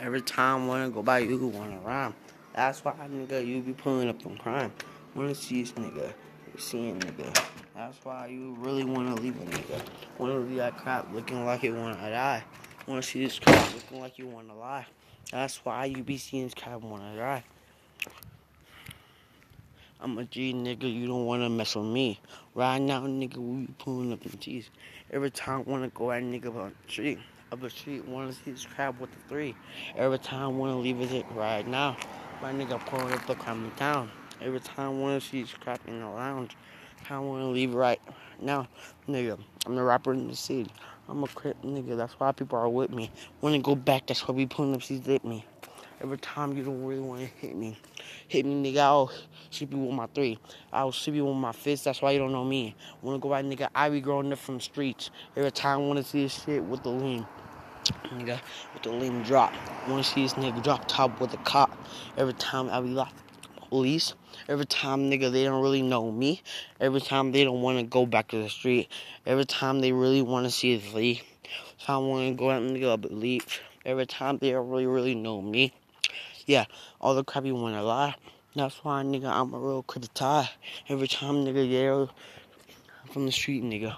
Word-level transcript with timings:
Every 0.00 0.22
time 0.22 0.66
wanna 0.66 0.90
go 0.90 1.02
by, 1.02 1.18
you 1.18 1.46
wanna 1.46 1.78
rhyme. 1.84 2.14
That's 2.54 2.84
why, 2.84 2.94
nigga, 3.08 3.46
you 3.46 3.60
be 3.60 3.74
pulling 3.74 4.08
up 4.08 4.24
on 4.26 4.38
crime. 4.38 4.72
Wanna 5.14 5.34
see 5.34 5.62
this 5.62 5.72
nigga, 5.72 6.14
seeing 6.58 6.98
nigga. 6.98 7.32
That's 7.76 8.04
why 8.04 8.26
you 8.26 8.56
really 8.58 8.84
wanna 8.84 9.14
leave 9.14 9.40
a 9.40 9.44
nigga. 9.44 9.80
Wanna 10.18 10.38
leave 10.38 10.56
that 10.56 10.78
crap 10.78 11.12
looking 11.12 11.44
like 11.44 11.62
you 11.62 11.74
wanna 11.74 12.10
die. 12.10 12.42
Wanna 12.86 13.02
see 13.02 13.22
this 13.24 13.38
crap 13.38 13.74
looking 13.74 14.00
like 14.00 14.18
you 14.18 14.26
wanna 14.26 14.56
lie. 14.56 14.86
That's 15.30 15.64
why 15.64 15.84
you 15.84 16.02
be 16.02 16.16
seeing 16.16 16.44
this 16.44 16.54
crap 16.54 16.80
wanna 16.80 17.14
die. 17.14 17.44
I'm 20.02 20.16
a 20.16 20.24
G 20.24 20.54
nigga, 20.54 20.90
you 20.90 21.06
don't 21.06 21.26
wanna 21.26 21.50
mess 21.50 21.76
with 21.76 21.84
me. 21.84 22.18
Right 22.54 22.78
now, 22.78 23.02
nigga, 23.02 23.36
we 23.36 23.66
pulling 23.76 24.14
up 24.14 24.24
in 24.24 24.38
cheese. 24.38 24.70
Every 25.10 25.30
time 25.30 25.62
I 25.66 25.70
wanna 25.70 25.88
go 25.88 26.10
at 26.10 26.22
nigga 26.22 26.46
on 26.56 26.72
the 26.86 26.90
street. 26.90 27.18
Up 27.52 27.60
the 27.60 27.68
street, 27.68 28.08
wanna 28.08 28.32
see 28.32 28.52
this 28.52 28.64
crab 28.64 28.98
with 28.98 29.10
the 29.10 29.18
three. 29.28 29.54
Every 29.96 30.18
time 30.18 30.42
I 30.42 30.46
wanna 30.46 30.78
leave 30.78 31.02
it 31.02 31.26
right 31.34 31.68
now. 31.68 31.98
My 32.40 32.50
nigga 32.50 32.80
pulling 32.86 33.12
up 33.12 33.26
the 33.26 33.34
crime 33.34 33.70
town. 33.76 34.10
Every 34.40 34.60
time 34.60 34.86
I 34.86 34.88
wanna 34.88 35.20
see 35.20 35.42
this 35.42 35.52
crap 35.52 35.86
in 35.86 36.00
the 36.00 36.08
lounge. 36.08 36.56
I 37.10 37.18
wanna 37.18 37.50
leave 37.50 37.74
right 37.74 38.00
now, 38.40 38.68
nigga. 39.06 39.38
I'm 39.66 39.74
the 39.74 39.82
rapper 39.82 40.14
in 40.14 40.28
the 40.28 40.36
city. 40.36 40.70
I'm 41.10 41.22
a 41.24 41.28
crip 41.28 41.60
nigga, 41.62 41.94
that's 41.98 42.14
why 42.14 42.32
people 42.32 42.58
are 42.58 42.70
with 42.70 42.90
me. 42.90 43.10
Wanna 43.42 43.58
go 43.58 43.74
back, 43.74 44.06
that's 44.06 44.26
why 44.26 44.34
we 44.34 44.46
pulling 44.46 44.74
up 44.74 44.82
these 44.82 45.06
with 45.06 45.24
me. 45.24 45.44
Every 46.02 46.16
time 46.16 46.56
you 46.56 46.64
don't 46.64 46.82
really 46.82 47.02
want 47.02 47.20
to 47.20 47.26
hit 47.26 47.54
me. 47.54 47.76
Hit 48.26 48.46
me, 48.46 48.72
nigga, 48.72 48.78
I'll 48.78 49.12
shoot 49.50 49.70
you 49.70 49.78
with 49.78 49.94
my 49.94 50.06
three. 50.14 50.38
I'll 50.72 50.92
shoot 50.92 51.14
you 51.14 51.26
with 51.26 51.36
my 51.36 51.52
fist, 51.52 51.84
that's 51.84 52.00
why 52.00 52.12
you 52.12 52.18
don't 52.18 52.32
know 52.32 52.44
me. 52.44 52.74
Wanna 53.02 53.18
go 53.18 53.34
out, 53.34 53.44
nigga, 53.44 53.68
I 53.74 53.90
be 53.90 54.00
growing 54.00 54.32
up 54.32 54.38
from 54.38 54.56
the 54.56 54.62
streets. 54.62 55.10
Every 55.36 55.50
time 55.50 55.80
I 55.80 55.82
wanna 55.82 56.02
see 56.02 56.22
this 56.22 56.42
shit 56.42 56.64
with 56.64 56.82
the 56.84 56.88
lean. 56.88 57.26
Nigga, 58.14 58.40
with 58.72 58.82
the 58.82 58.90
lean 58.92 59.22
drop. 59.24 59.52
Wanna 59.88 60.02
see 60.02 60.22
this 60.22 60.34
nigga 60.34 60.62
drop 60.62 60.88
top 60.88 61.20
with 61.20 61.32
the 61.32 61.36
cop. 61.38 61.70
Every 62.16 62.34
time 62.34 62.70
I 62.70 62.80
be 62.80 62.88
locked 62.88 63.20
police. 63.68 64.14
Every 64.48 64.66
time, 64.66 65.10
nigga, 65.10 65.30
they 65.30 65.44
don't 65.44 65.62
really 65.62 65.82
know 65.82 66.10
me. 66.10 66.42
Every 66.80 67.00
time 67.00 67.32
they 67.32 67.44
don't 67.44 67.62
want 67.62 67.78
to 67.78 67.84
go 67.84 68.04
back 68.04 68.28
to 68.28 68.42
the 68.42 68.48
street. 68.48 68.88
Every 69.26 69.44
time 69.44 69.80
they 69.80 69.92
really 69.92 70.22
want 70.22 70.44
to 70.46 70.50
see 70.50 70.76
the 70.76 70.96
league. 70.96 71.24
So 71.78 71.94
I 71.94 71.98
want 71.98 72.28
to 72.28 72.34
go 72.34 72.50
out 72.50 72.62
and 72.62 72.76
nigga 72.76 73.00
believe. 73.00 73.60
Every 73.86 74.06
time 74.06 74.38
they 74.38 74.50
don't 74.50 74.68
really, 74.68 74.86
really 74.86 75.14
know 75.14 75.40
me 75.40 75.72
yeah, 76.46 76.64
all 77.00 77.14
the 77.14 77.24
crap 77.24 77.44
you 77.44 77.54
wanna 77.54 77.82
lie. 77.82 78.14
That's 78.54 78.84
why, 78.84 79.02
nigga, 79.02 79.26
I'm 79.26 79.54
a 79.54 79.58
real 79.58 79.82
critic 79.82 80.12
tie. 80.14 80.50
Every 80.88 81.06
time, 81.06 81.44
nigga, 81.44 81.68
yeah, 81.70 82.06
from 83.12 83.26
the 83.26 83.32
street, 83.32 83.62
nigga, 83.62 83.96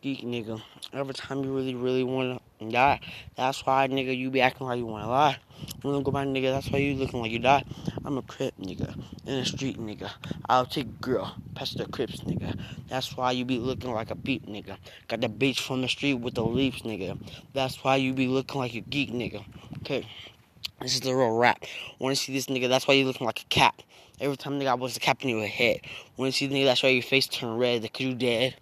geek, 0.00 0.22
nigga. 0.22 0.60
Every 0.92 1.14
time 1.14 1.44
you 1.44 1.54
really, 1.54 1.74
really 1.74 2.04
wanna 2.04 2.40
die. 2.70 3.00
That's 3.36 3.64
why, 3.64 3.86
nigga, 3.88 4.16
you 4.16 4.30
be 4.30 4.40
acting 4.40 4.66
like 4.66 4.78
you 4.78 4.86
wanna 4.86 5.08
lie. 5.08 5.38
When 5.82 5.94
I 5.94 6.02
go 6.02 6.10
by, 6.10 6.24
nigga, 6.24 6.52
that's 6.52 6.70
why 6.70 6.78
you 6.78 6.94
looking 6.94 7.20
like 7.20 7.30
you 7.30 7.38
die. 7.38 7.64
I'm 8.04 8.18
a 8.18 8.22
crip, 8.22 8.54
nigga, 8.58 8.94
in 9.26 9.38
the 9.38 9.44
street, 9.44 9.78
nigga. 9.78 10.10
I'll 10.48 10.66
take 10.66 11.00
girl, 11.00 11.36
past 11.54 11.78
the 11.78 11.86
crips, 11.86 12.20
nigga. 12.20 12.58
That's 12.88 13.16
why 13.16 13.32
you 13.32 13.44
be 13.44 13.58
looking 13.58 13.92
like 13.92 14.10
a 14.10 14.16
beat, 14.16 14.46
nigga. 14.46 14.76
Got 15.08 15.20
the 15.20 15.28
bitch 15.28 15.60
from 15.60 15.82
the 15.82 15.88
street 15.88 16.14
with 16.14 16.34
the 16.34 16.44
leaves, 16.44 16.82
nigga. 16.82 17.18
That's 17.52 17.82
why 17.84 17.96
you 17.96 18.12
be 18.12 18.26
looking 18.26 18.60
like 18.60 18.74
a 18.74 18.80
geek, 18.80 19.12
nigga. 19.12 19.44
Okay. 19.78 20.06
This 20.82 20.94
is 20.94 21.00
the 21.00 21.14
real 21.14 21.36
rap. 21.36 21.64
Wanna 22.00 22.16
see 22.16 22.32
this 22.32 22.46
nigga? 22.46 22.68
That's 22.68 22.88
why 22.88 22.94
you 22.94 23.04
looking 23.04 23.24
like 23.24 23.40
a 23.40 23.44
cap. 23.44 23.82
Every 24.20 24.36
time 24.36 24.58
nigga 24.58 24.66
I 24.66 24.74
was 24.74 24.96
a 24.96 25.00
cap 25.00 25.22
in 25.22 25.28
your 25.28 25.46
head. 25.46 25.80
Wanna 26.16 26.32
see 26.32 26.46
the 26.48 26.54
nigga? 26.56 26.64
That's 26.64 26.82
why 26.82 26.88
your 26.88 27.02
face 27.02 27.28
turn 27.28 27.56
red. 27.56 27.82
Cause 27.82 28.00
you 28.00 28.14
dead. 28.14 28.56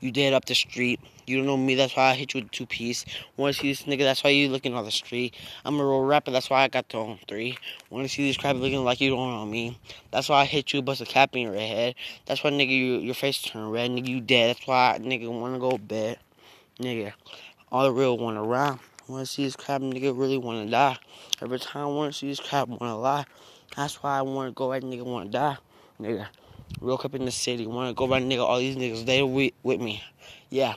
You 0.00 0.10
dead 0.10 0.32
up 0.32 0.46
the 0.46 0.54
street. 0.54 1.00
You 1.26 1.36
don't 1.36 1.46
know 1.46 1.56
me. 1.56 1.74
That's 1.74 1.94
why 1.94 2.10
I 2.10 2.14
hit 2.14 2.32
you 2.32 2.40
with 2.40 2.50
two 2.50 2.64
piece. 2.64 3.04
Wanna 3.36 3.52
see 3.52 3.70
this 3.70 3.82
nigga? 3.82 4.00
That's 4.00 4.24
why 4.24 4.30
you 4.30 4.48
looking 4.48 4.74
on 4.74 4.84
the 4.84 4.90
street. 4.90 5.34
I'm 5.64 5.78
a 5.78 5.84
real 5.84 6.00
rapper. 6.00 6.30
That's 6.30 6.48
why 6.48 6.62
I 6.62 6.68
got 6.68 6.88
the 6.88 6.98
on 6.98 7.18
three. 7.28 7.58
Wanna 7.90 8.08
see 8.08 8.26
this 8.26 8.38
crap 8.38 8.56
looking 8.56 8.84
like 8.84 9.00
you 9.00 9.10
don't 9.10 9.30
know 9.30 9.44
me? 9.44 9.78
That's 10.12 10.28
why 10.28 10.42
I 10.42 10.44
hit 10.46 10.72
you, 10.72 10.80
bust 10.82 11.00
a 11.02 11.04
cap 11.04 11.36
in 11.36 11.42
your 11.42 11.54
head. 11.54 11.94
That's 12.24 12.42
why 12.42 12.50
nigga 12.50 12.70
you, 12.70 12.98
your 12.98 13.14
face 13.14 13.42
turn 13.42 13.70
red. 13.70 13.90
Nigga 13.90 14.08
you 14.08 14.20
dead. 14.20 14.56
That's 14.56 14.66
why 14.66 14.98
nigga 15.00 15.28
wanna 15.28 15.58
go 15.58 15.76
bed. 15.76 16.18
Nigga, 16.80 17.12
all 17.70 17.84
the 17.84 17.92
real 17.92 18.16
wanna 18.16 18.42
rap. 19.06 19.10
Wanna 19.10 19.26
see 19.26 19.44
this 19.44 19.56
crap 19.56 19.80
nigga 19.80 20.18
really 20.18 20.38
wanna 20.38 20.70
die. 20.70 20.98
Every 21.40 21.58
time 21.58 21.82
I 21.82 21.86
wanna 21.86 22.12
see 22.12 22.28
this 22.28 22.40
crap 22.40 22.68
wanna 22.68 22.98
lie. 22.98 23.24
That's 23.76 24.02
why 24.02 24.18
I 24.18 24.22
wanna 24.22 24.52
go 24.52 24.70
right 24.70 24.82
nigga 24.82 25.02
wanna 25.02 25.30
die. 25.30 25.56
Nigga. 26.00 26.26
Real 26.80 27.00
up 27.02 27.14
in 27.14 27.24
the 27.24 27.30
city. 27.30 27.66
Wanna 27.66 27.94
go 27.94 28.08
right 28.08 28.22
nigga, 28.22 28.44
all 28.44 28.58
these 28.58 28.76
niggas, 28.76 29.06
they 29.06 29.22
with, 29.22 29.52
with 29.62 29.80
me. 29.80 30.02
Yeah. 30.50 30.74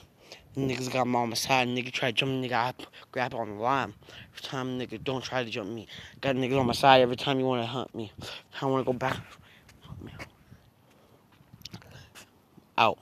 Niggas 0.56 0.92
got 0.92 1.08
my 1.08 1.20
on 1.20 1.30
my 1.30 1.36
side. 1.36 1.68
Nigga 1.68 1.92
try 1.92 2.12
to 2.12 2.18
jump 2.18 2.32
nigga, 2.32 2.54
I 2.54 2.74
grab 3.12 3.34
on 3.34 3.50
the 3.50 3.56
line. 3.56 3.94
Every 4.34 4.42
time 4.42 4.80
nigga 4.80 5.04
don't 5.04 5.24
try 5.24 5.44
to 5.44 5.50
jump 5.50 5.70
me. 5.70 5.88
Got 6.22 6.36
niggas 6.36 6.60
on 6.60 6.66
my 6.66 6.74
side 6.74 7.02
every 7.02 7.16
time 7.16 7.40
you 7.40 7.46
wanna 7.46 7.66
hunt 7.66 7.94
me. 7.96 8.12
I 8.62 8.66
wanna 8.66 8.84
go 8.84 8.94
back. 8.94 9.18
Out. 12.78 12.98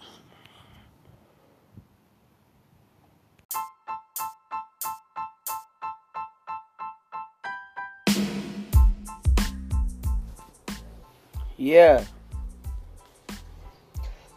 Yeah. 11.68 12.06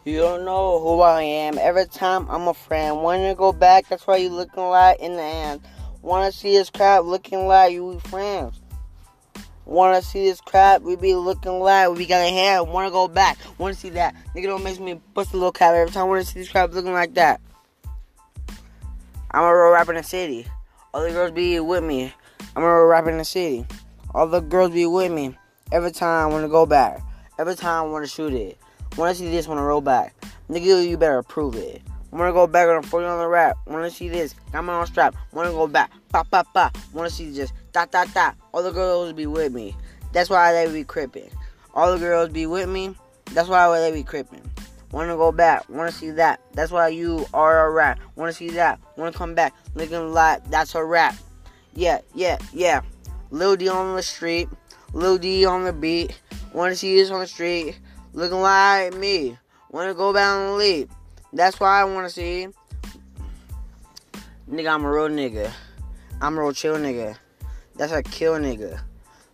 You 0.04 0.16
don't 0.16 0.44
know 0.44 0.80
who 0.80 1.00
I 1.00 1.22
am. 1.22 1.58
Every 1.58 1.86
time 1.86 2.26
I'm 2.28 2.48
a 2.48 2.54
friend. 2.54 3.02
Wanna 3.04 3.36
go 3.36 3.52
back, 3.52 3.88
that's 3.88 4.04
why 4.04 4.16
you 4.16 4.30
looking 4.30 4.64
like 4.64 4.98
in 4.98 5.12
the 5.12 5.22
end. 5.22 5.60
Wanna 6.02 6.32
see 6.32 6.54
this 6.54 6.70
crap 6.70 7.04
looking 7.04 7.46
like 7.46 7.72
you 7.72 8.00
friends. 8.00 8.60
Wanna 9.64 10.02
see 10.02 10.24
this 10.24 10.40
crap, 10.40 10.82
we 10.82 10.96
be 10.96 11.14
looking 11.14 11.60
like 11.60 11.90
we 11.90 12.04
got 12.04 12.20
a 12.20 12.28
hand. 12.28 12.68
Wanna 12.68 12.90
go 12.90 13.06
back, 13.06 13.38
wanna 13.58 13.74
see 13.74 13.90
that. 13.90 14.16
Nigga 14.34 14.46
don't 14.46 14.64
make 14.64 14.80
me 14.80 14.94
bust 15.14 15.32
a 15.32 15.36
little 15.36 15.52
cap 15.52 15.72
every 15.72 15.92
time. 15.92 16.06
I 16.06 16.08
wanna 16.08 16.24
see 16.24 16.40
this 16.40 16.50
crap 16.50 16.72
looking 16.72 16.92
like 16.92 17.14
that. 17.14 17.40
I'm 19.30 19.44
a 19.44 19.54
real 19.54 19.70
rapper 19.70 19.92
in 19.92 19.98
the 19.98 20.02
city. 20.02 20.48
All 20.92 21.02
the 21.02 21.10
girls 21.10 21.30
be 21.30 21.60
with 21.60 21.84
me. 21.84 22.12
I'm 22.56 22.64
a 22.64 22.66
real 22.66 22.86
rapper 22.86 23.10
in 23.10 23.18
the 23.18 23.24
city. 23.24 23.66
All 24.16 24.26
the 24.26 24.40
girls 24.40 24.72
be 24.72 24.84
with 24.84 25.12
me. 25.12 25.36
Every 25.70 25.92
time 25.92 26.28
I 26.28 26.34
wanna 26.34 26.48
go 26.48 26.66
back. 26.66 27.02
Every 27.40 27.54
time 27.54 27.86
I 27.86 27.88
want 27.88 28.04
to 28.04 28.10
shoot 28.10 28.34
it. 28.34 28.58
Wanna 28.98 29.14
see 29.14 29.30
this, 29.30 29.48
wanna 29.48 29.62
roll 29.62 29.80
back. 29.80 30.14
Nigga, 30.50 30.86
you 30.86 30.98
better 30.98 31.22
prove 31.22 31.54
it. 31.54 31.80
Wanna 32.10 32.34
go 32.34 32.46
back 32.46 32.68
on 32.68 32.82
40 32.82 33.06
on 33.06 33.18
the 33.18 33.26
rap. 33.28 33.56
Wanna 33.66 33.90
see 33.90 34.10
this, 34.10 34.34
got 34.52 34.62
my 34.62 34.78
own 34.78 34.84
strap. 34.84 35.16
Wanna 35.32 35.48
go 35.48 35.66
back, 35.66 35.90
pa 36.10 36.22
pa 36.22 36.42
pa. 36.42 36.70
Wanna 36.92 37.08
see 37.08 37.30
this, 37.30 37.50
dot 37.72 37.90
dot 37.92 38.12
dot. 38.12 38.36
All 38.52 38.62
the 38.62 38.72
girls 38.72 39.14
be 39.14 39.24
with 39.24 39.54
me. 39.54 39.74
That's 40.12 40.28
why 40.28 40.52
they 40.52 40.70
be 40.70 40.84
crippin'. 40.84 41.30
All 41.72 41.90
the 41.90 41.98
girls 41.98 42.28
be 42.28 42.44
with 42.44 42.68
me. 42.68 42.94
That's 43.32 43.48
why 43.48 43.80
they 43.80 43.90
be 43.90 44.04
crippin'. 44.04 44.44
Wanna 44.92 45.16
go 45.16 45.32
back, 45.32 45.66
wanna 45.70 45.92
see 45.92 46.10
that. 46.10 46.42
That's 46.52 46.70
why 46.70 46.88
you 46.88 47.24
are 47.32 47.68
a 47.68 47.70
rap. 47.70 48.00
Wanna 48.16 48.34
see 48.34 48.50
that, 48.50 48.80
wanna 48.98 49.12
come 49.12 49.34
back. 49.34 49.54
Looking 49.74 50.12
like 50.12 50.44
that's 50.50 50.74
a 50.74 50.84
rap. 50.84 51.16
Yeah, 51.72 52.00
yeah, 52.14 52.36
yeah. 52.52 52.82
Lil 53.30 53.56
D 53.56 53.66
on 53.70 53.96
the 53.96 54.02
street, 54.02 54.50
Lil 54.92 55.16
D 55.16 55.46
on 55.46 55.64
the 55.64 55.72
beat. 55.72 56.20
Want 56.52 56.72
to 56.72 56.76
see 56.76 56.96
this 56.96 57.10
on 57.10 57.20
the 57.20 57.26
street 57.26 57.78
looking 58.12 58.40
like 58.40 58.94
me. 58.94 59.38
Want 59.70 59.88
to 59.88 59.94
go 59.94 60.12
back 60.12 60.36
and 60.36 60.56
leave. 60.56 60.88
That's 61.32 61.60
why 61.60 61.80
I 61.80 61.84
want 61.84 62.08
to 62.08 62.12
see. 62.12 62.48
Nigga, 64.50 64.74
I'm 64.74 64.84
a 64.84 64.90
real 64.90 65.08
nigga. 65.08 65.52
I'm 66.20 66.36
a 66.36 66.42
real 66.42 66.52
chill 66.52 66.76
nigga. 66.76 67.16
That's 67.76 67.92
a 67.92 68.02
kill 68.02 68.34
nigga. 68.34 68.80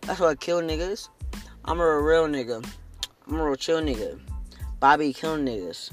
That's 0.01 0.19
what 0.19 0.29
I 0.29 0.35
kill 0.35 0.61
niggas. 0.61 1.09
I'm 1.65 1.79
a 1.79 2.01
real 2.01 2.27
nigga. 2.27 2.65
I'm 3.27 3.39
a 3.39 3.45
real 3.45 3.55
chill 3.55 3.81
nigga. 3.81 4.19
Bobby 4.79 5.11
killing 5.11 5.45
niggas. 5.45 5.91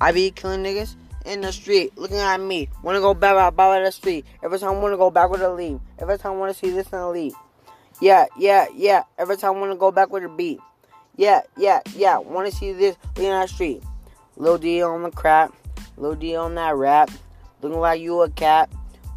I 0.00 0.10
be 0.10 0.32
killing 0.32 0.62
niggas 0.62 0.96
in 1.24 1.40
the 1.40 1.52
street, 1.52 1.96
looking 1.96 2.18
at 2.18 2.40
me. 2.40 2.68
Wanna 2.82 3.00
go 3.00 3.14
back 3.14 3.36
out, 3.36 3.56
back 3.56 3.78
out 3.78 3.84
the 3.84 3.92
street. 3.92 4.26
Every 4.42 4.58
time 4.58 4.70
I 4.70 4.78
wanna 4.78 4.96
go 4.96 5.10
back 5.10 5.30
with 5.30 5.40
a 5.40 5.50
leave. 5.50 5.80
Every 5.98 6.18
time 6.18 6.32
I 6.32 6.36
wanna 6.36 6.54
see 6.54 6.70
this 6.70 6.92
and 6.92 7.10
leave. 7.10 7.34
Yeah, 8.04 8.26
yeah, 8.36 8.66
yeah. 8.76 9.04
Every 9.16 9.38
time 9.38 9.56
I 9.56 9.60
want 9.60 9.72
to 9.72 9.78
go 9.78 9.90
back 9.90 10.10
with 10.10 10.24
a 10.24 10.28
beat. 10.28 10.60
Yeah, 11.16 11.40
yeah, 11.56 11.80
yeah. 11.96 12.18
Want 12.18 12.46
to 12.46 12.54
see 12.54 12.74
this 12.74 12.98
looking 13.16 13.30
on 13.30 13.40
the 13.40 13.48
street. 13.48 13.82
Lil 14.36 14.58
D 14.58 14.82
on 14.82 15.04
the 15.04 15.10
crap. 15.10 15.54
Lil 15.96 16.14
D 16.14 16.36
on 16.36 16.54
that 16.56 16.76
rap. 16.76 17.10
Looking 17.62 17.80
like 17.80 18.02
you 18.02 18.20
a 18.20 18.28
cat. 18.28 18.68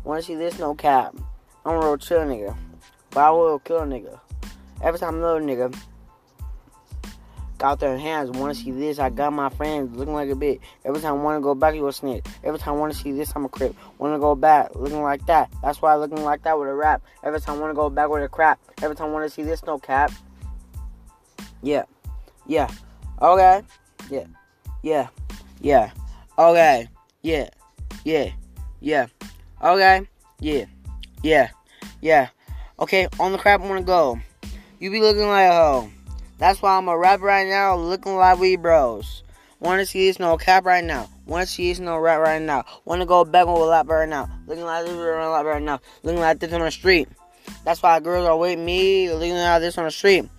Want 0.06 0.22
to 0.22 0.25
see 0.25 0.36
this? 0.36 0.57
No 0.57 0.74
cap. 0.74 1.13
I'm 1.66 1.75
a 1.75 1.80
real 1.80 1.98
chill 1.98 2.19
nigga. 2.19 2.56
But 3.10 3.25
I 3.25 3.31
will 3.31 3.60
kill 3.60 3.80
a 3.80 3.86
nigga. 3.86 4.22
Every 4.81 5.01
time 5.01 5.16
a 5.16 5.22
little 5.22 5.45
nigga 5.45 5.78
got 7.57 7.80
their 7.80 7.98
hands. 7.98 8.31
Want 8.31 8.56
to 8.56 8.63
see 8.63 8.71
mm-hmm. 8.71 8.80
this? 8.80 9.00
I 9.00 9.09
got 9.09 9.33
my 9.33 9.50
friends 9.50 9.95
looking 9.95 10.13
like 10.13 10.30
a 10.30 10.33
bitch. 10.33 10.59
Every 10.86 11.01
time 11.01 11.13
I 11.13 11.24
want 11.24 11.38
to 11.38 11.42
go 11.42 11.56
back, 11.56 11.75
you 11.75 11.88
a 11.88 11.94
snitch. 11.94 12.25
Every 12.44 12.59
time 12.59 12.75
I 12.75 12.77
want 12.77 12.94
to 12.94 13.00
see 13.00 13.12
this, 13.12 13.33
I'm 13.36 13.45
a 13.45 13.50
crip. 13.50 13.75
Want 13.98 14.13
to 14.13 14.19
go 14.19 14.36
back, 14.36 14.75
looking 14.75 15.01
like 15.01 15.25
that. 15.27 15.51
That's 15.62 15.81
why 15.81 15.94
I'm 15.94 16.00
looking 16.00 16.24
like 16.24 16.44
that 16.44 16.57
with 16.59 16.69
a 16.69 16.74
rap. 16.74 17.01
Every 17.24 17.39
time 17.39 17.57
I 17.57 17.59
want 17.59 17.71
to 17.71 17.75
go 17.75 17.89
back 17.89 18.09
with 18.09 18.24
a 18.24 18.30
crap. 18.30 18.59
Every 18.81 18.95
time 18.95 19.09
I 19.09 19.12
want 19.12 19.25
to 19.25 19.30
see 19.30 19.44
this, 19.44 19.65
no 19.65 19.77
cap. 19.77 20.12
Yeah, 21.62 21.83
yeah. 22.45 22.69
Okay, 23.21 23.62
yeah. 24.10 24.25
Yeah. 24.83 25.07
Yeah. 25.60 25.92
Okay. 26.38 26.88
Yeah. 27.21 27.50
Yeah. 28.06 28.31
Yeah. 28.80 29.07
Okay. 29.62 30.07
Yeah. 30.39 30.65
Yeah. 31.24 31.50
Yeah. 32.01 32.30
Okay, 32.80 33.07
on 33.19 33.31
the 33.31 33.38
crap 33.38 33.62
I 33.62 33.68
wanna 33.68 33.81
go. 33.81 34.19
You 34.80 34.92
be 34.92 35.01
looking 35.01 35.27
like 35.27 35.50
a 35.50 35.53
hoe. 35.53 35.89
That's 36.38 36.62
why 36.62 36.78
I'm 36.78 36.88
a 36.88 36.98
rap 36.98 37.22
right 37.22 37.48
now, 37.48 37.75
looking 37.75 38.16
like 38.16 38.39
we 38.39 38.56
bros. 38.56 39.24
Wanna 39.60 39.86
see 39.86 40.07
this 40.07 40.19
no 40.19 40.38
cap 40.38 40.66
right 40.66 40.84
now. 40.84 41.10
Wanna 41.25 41.48
see 41.48 41.69
this 41.69 41.80
no 41.80 41.98
rap 41.98 42.19
right 42.19 42.42
now. 42.42 42.63
Wanna 42.86 43.07
go 43.07 43.25
back 43.25 43.48
on 43.48 43.60
a 43.60 43.63
lap 43.63 43.88
right 43.89 44.07
now. 44.07 44.30
Looking 44.45 44.66
like 44.66 44.86
this 44.86 44.94
on 44.94 45.00
a 45.00 45.30
lap 45.31 45.45
right 45.45 45.62
now. 45.62 45.80
Looking 46.04 46.22
like 46.22 46.39
this 46.39 46.54
on 46.54 46.62
the 46.62 46.72
street. 46.72 47.07
That's 47.63 47.81
why 47.81 48.00
girls 48.00 48.28
are 48.28 48.38
with 48.38 48.60
me, 48.60 49.12
looking 49.12 49.34
like 49.34 49.62
this 49.62 49.78
on 49.78 49.86
the 49.86 49.92
street. 49.92 50.30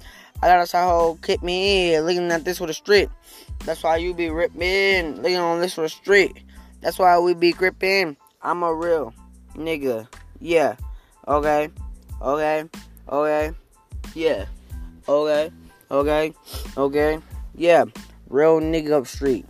I 0.40 0.46
got 0.46 0.62
a 0.62 0.66
side 0.66 0.84
hoe 0.84 1.18
kick 1.20 1.42
me 1.42 1.94
in, 1.94 2.04
looking 2.04 2.30
at 2.30 2.44
this 2.44 2.60
with 2.60 2.68
the 2.68 2.74
street. 2.74 3.08
That's 3.64 3.82
why 3.82 3.96
you 3.96 4.14
be 4.14 4.30
ripping, 4.30 5.16
looking 5.16 5.36
on 5.36 5.60
this 5.60 5.76
with 5.76 5.86
the 5.86 5.96
street. 5.96 6.32
That's 6.80 6.98
why 6.98 7.18
we 7.18 7.34
be 7.34 7.52
gripping. 7.52 8.16
I'm 8.40 8.62
a 8.62 8.72
real 8.72 9.12
nigga. 9.54 10.06
Yeah. 10.40 10.76
Okay. 11.26 11.70
Okay. 12.22 12.64
Okay. 13.08 13.52
Yeah. 14.14 14.46
Okay. 15.08 15.50
Okay. 15.90 16.34
Okay. 16.76 17.18
Yeah. 17.54 17.84
Real 18.28 18.60
nigga 18.60 18.92
up 18.92 19.06
street. 19.06 19.46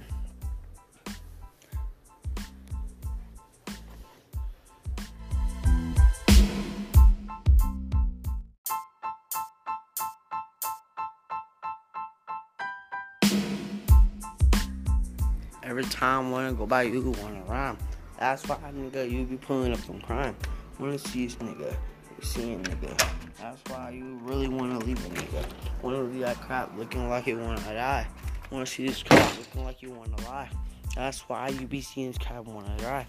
Every 15.64 15.84
time 15.84 16.30
wanna 16.30 16.52
go 16.54 16.66
by 16.66 16.84
you 16.84 17.10
wanna 17.22 17.42
rhyme. 17.46 17.76
That's 18.18 18.48
why 18.48 18.56
nigga 18.72 19.10
you 19.10 19.24
be 19.24 19.36
pulling 19.36 19.72
up 19.72 19.80
some 19.80 20.00
crime. 20.00 20.34
Wanna 20.78 20.98
see 20.98 21.26
this 21.26 21.36
nigga, 21.36 21.76
seeing 22.22 22.62
nigga. 22.62 22.96
That's 23.38 23.60
why 23.70 23.90
you 23.90 24.18
really 24.22 24.48
wanna 24.48 24.78
leave 24.80 25.04
a 25.06 25.08
nigga. 25.10 25.44
Wanna 25.82 26.02
leave 26.02 26.20
that 26.20 26.40
crap 26.40 26.76
looking 26.76 27.08
like 27.08 27.26
you 27.26 27.38
wanna 27.38 27.60
die. 27.60 28.06
Wanna 28.50 28.66
see 28.66 28.86
this 28.86 29.02
crap 29.02 29.38
looking 29.38 29.64
like 29.64 29.82
you 29.82 29.90
wanna 29.90 30.16
lie. 30.24 30.50
That's 30.94 31.20
why 31.28 31.48
you 31.48 31.66
be 31.66 31.80
seeing 31.80 32.08
this 32.08 32.18
crap 32.18 32.44
wanna 32.44 32.76
die. 32.78 33.06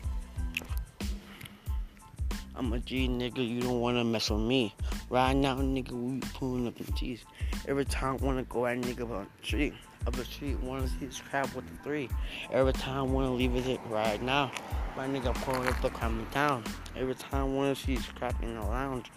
I'm 2.56 2.74
a 2.74 2.80
G 2.80 3.08
nigga, 3.08 3.48
you 3.48 3.62
don't 3.62 3.80
wanna 3.80 4.04
mess 4.04 4.30
with 4.30 4.42
me. 4.42 4.76
Right 5.10 5.34
now, 5.34 5.56
nigga, 5.56 5.92
we 5.92 6.20
pulling 6.34 6.68
up 6.68 6.80
in 6.80 6.86
teeth. 6.94 7.24
Every 7.68 7.86
time 7.86 8.18
I 8.22 8.26
wanna 8.26 8.44
go 8.44 8.66
at 8.66 8.78
nigga 8.78 9.10
on 9.10 9.28
the 9.40 9.46
street. 9.46 9.74
Up 10.08 10.16
the 10.16 10.24
street, 10.24 10.60
wanna 10.62 10.88
see 10.88 11.06
this 11.06 11.22
crap 11.30 11.54
with 11.54 11.66
the 11.70 11.84
three. 11.84 12.10
Every 12.52 12.74
time 12.74 13.12
wanna 13.12 13.34
leave 13.34 13.56
it 13.56 13.80
right 13.90 14.22
now. 14.22 14.52
My 14.96 15.08
nigga 15.08 15.34
pulling 15.36 15.68
up 15.68 15.82
the 15.82 15.90
crap 15.90 16.12
in 16.12 16.26
town. 16.28 16.64
Every 16.96 17.16
time 17.16 17.56
wanna 17.56 17.76
see 17.76 17.96
this 17.96 18.06
crap 18.08 18.42
in 18.42 18.56
the 18.56 18.62
lounge. 18.62 19.12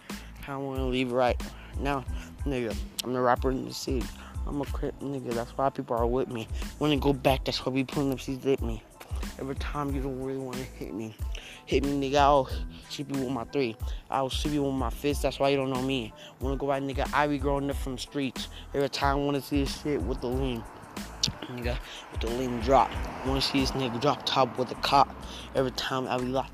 I 0.46 0.56
wanna 0.56 0.86
leave 0.86 1.12
right 1.12 1.40
now, 1.80 2.04
nigga. 2.44 2.76
I'm 3.04 3.12
the 3.12 3.20
rapper 3.20 3.50
in 3.50 3.64
the 3.64 3.72
city. 3.72 4.04
I'm 4.46 4.60
a 4.60 4.64
crip 4.66 4.98
nigga. 5.00 5.32
That's 5.32 5.56
why 5.56 5.70
people 5.70 5.96
are 5.96 6.06
with 6.06 6.28
me. 6.28 6.48
Wanna 6.78 6.96
go 6.96 7.12
back? 7.12 7.44
That's 7.44 7.64
why 7.64 7.72
we 7.72 7.84
pulling 7.84 8.12
up. 8.12 8.18
She's 8.18 8.42
with 8.44 8.60
me. 8.60 8.82
Every 9.38 9.54
time 9.54 9.94
you 9.94 10.02
don't 10.02 10.20
really 10.22 10.38
wanna 10.38 10.58
hit 10.58 10.92
me, 10.92 11.16
hit 11.72 11.84
me, 11.84 12.10
nigga. 12.10 12.16
I'll 12.16 12.50
shoot 12.90 13.08
you 13.08 13.24
with 13.24 13.32
my 13.32 13.44
three. 13.44 13.74
I'll 14.10 14.28
shoot 14.28 14.52
you 14.52 14.62
with 14.62 14.74
my 14.74 14.90
fist. 14.90 15.22
That's 15.22 15.40
why 15.40 15.48
you 15.48 15.56
don't 15.56 15.70
know 15.70 15.80
me. 15.80 16.12
Wanna 16.38 16.56
go 16.56 16.66
back, 16.68 16.82
nigga? 16.82 17.08
I 17.14 17.26
be 17.26 17.38
growing 17.38 17.70
up 17.70 17.76
from 17.76 17.96
streets. 17.96 18.48
Every 18.74 18.90
time 18.90 19.16
I 19.16 19.20
wanna 19.20 19.40
see 19.40 19.64
this 19.64 19.80
shit 19.80 20.02
with 20.02 20.20
the 20.20 20.26
lean. 20.26 20.62
Nigga, 21.46 21.78
with 22.12 22.20
the 22.20 22.28
lean 22.28 22.60
drop. 22.60 22.90
Wanna 23.24 23.40
see 23.40 23.60
this 23.60 23.70
nigga 23.70 23.98
drop 24.02 24.26
top 24.26 24.58
with 24.58 24.70
a 24.70 24.74
cop. 24.76 25.08
Every 25.54 25.70
time 25.70 26.06
I 26.08 26.18
be 26.18 26.26
locked 26.26 26.52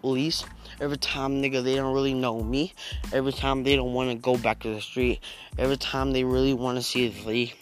police. 0.00 0.44
Every 0.80 0.98
time, 0.98 1.40
nigga, 1.40 1.62
they 1.62 1.76
don't 1.76 1.94
really 1.94 2.12
know 2.12 2.42
me. 2.42 2.74
Every 3.12 3.32
time 3.32 3.62
they 3.62 3.76
don't 3.76 3.94
want 3.94 4.10
to 4.10 4.16
go 4.16 4.36
back 4.36 4.60
to 4.60 4.74
the 4.74 4.80
street. 4.80 5.20
Every 5.58 5.76
time 5.76 6.12
they 6.12 6.24
really 6.24 6.54
want 6.54 6.76
to 6.76 6.82
see 6.82 7.08
the 7.08 7.28
leave. 7.28 7.54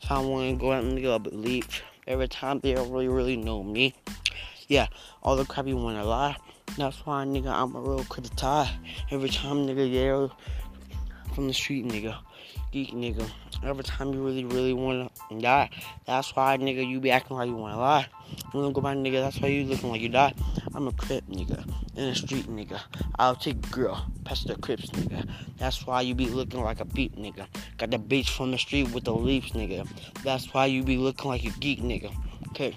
So 0.00 0.14
I 0.14 0.20
want 0.20 0.50
to 0.50 0.60
go 0.60 0.72
out 0.72 0.84
and 0.84 0.98
nigga 0.98 1.28
leave. 1.32 1.82
Every 2.06 2.28
time 2.28 2.60
they 2.60 2.72
don't 2.72 2.90
really, 2.90 3.08
really 3.08 3.36
know 3.36 3.62
me. 3.62 3.94
Yeah, 4.68 4.88
all 5.22 5.36
the 5.36 5.44
crap 5.44 5.66
you 5.66 5.76
want 5.76 5.96
to 5.96 6.04
lie. 6.04 6.36
That's 6.76 7.06
why, 7.06 7.24
nigga, 7.24 7.48
I'm 7.48 7.74
a 7.74 7.80
real 7.80 8.04
critic. 8.04 8.32
Every 9.10 9.28
time, 9.30 9.66
nigga, 9.66 9.90
they're 9.92 10.28
from 11.34 11.48
the 11.48 11.54
street, 11.54 11.86
nigga. 11.86 12.16
Geek, 12.72 12.92
nigga. 12.92 13.28
Every 13.64 13.84
time 13.84 14.12
you 14.12 14.22
really, 14.22 14.44
really 14.44 14.74
want 14.74 15.10
to 15.30 15.40
die. 15.40 15.70
That's 16.06 16.36
why, 16.36 16.58
nigga, 16.58 16.86
you 16.86 17.00
be 17.00 17.10
acting 17.10 17.36
like 17.36 17.48
you 17.48 17.56
want 17.56 17.74
to 17.74 17.78
lie. 17.78 18.06
You 18.52 18.60
want 18.60 18.74
to 18.74 18.74
go 18.74 18.82
back, 18.82 18.96
nigga. 18.96 19.22
That's 19.22 19.40
why 19.40 19.48
you 19.48 19.64
looking 19.64 19.90
like 19.90 20.02
you 20.02 20.10
die. 20.10 20.34
I'm 20.74 20.86
a 20.86 20.92
crip, 20.92 21.26
nigga. 21.28 21.66
In 21.96 22.10
the 22.10 22.14
street, 22.14 22.46
nigga. 22.48 22.78
I'll 23.18 23.36
take 23.36 23.70
girl 23.70 24.06
past 24.24 24.46
the 24.46 24.56
crips, 24.56 24.90
nigga. 24.90 25.26
That's 25.56 25.86
why 25.86 26.02
you 26.02 26.14
be 26.14 26.26
looking 26.26 26.62
like 26.62 26.80
a 26.80 26.84
beat, 26.84 27.16
nigga. 27.16 27.46
Got 27.78 27.90
the 27.90 27.98
beats 27.98 28.28
from 28.28 28.50
the 28.50 28.58
street 28.58 28.90
with 28.92 29.04
the 29.04 29.14
leaves, 29.14 29.52
nigga. 29.52 29.88
That's 30.22 30.52
why 30.52 30.66
you 30.66 30.82
be 30.82 30.98
looking 30.98 31.30
like 31.30 31.44
a 31.44 31.50
geek, 31.58 31.80
nigga. 31.80 32.14
Okay. 32.48 32.74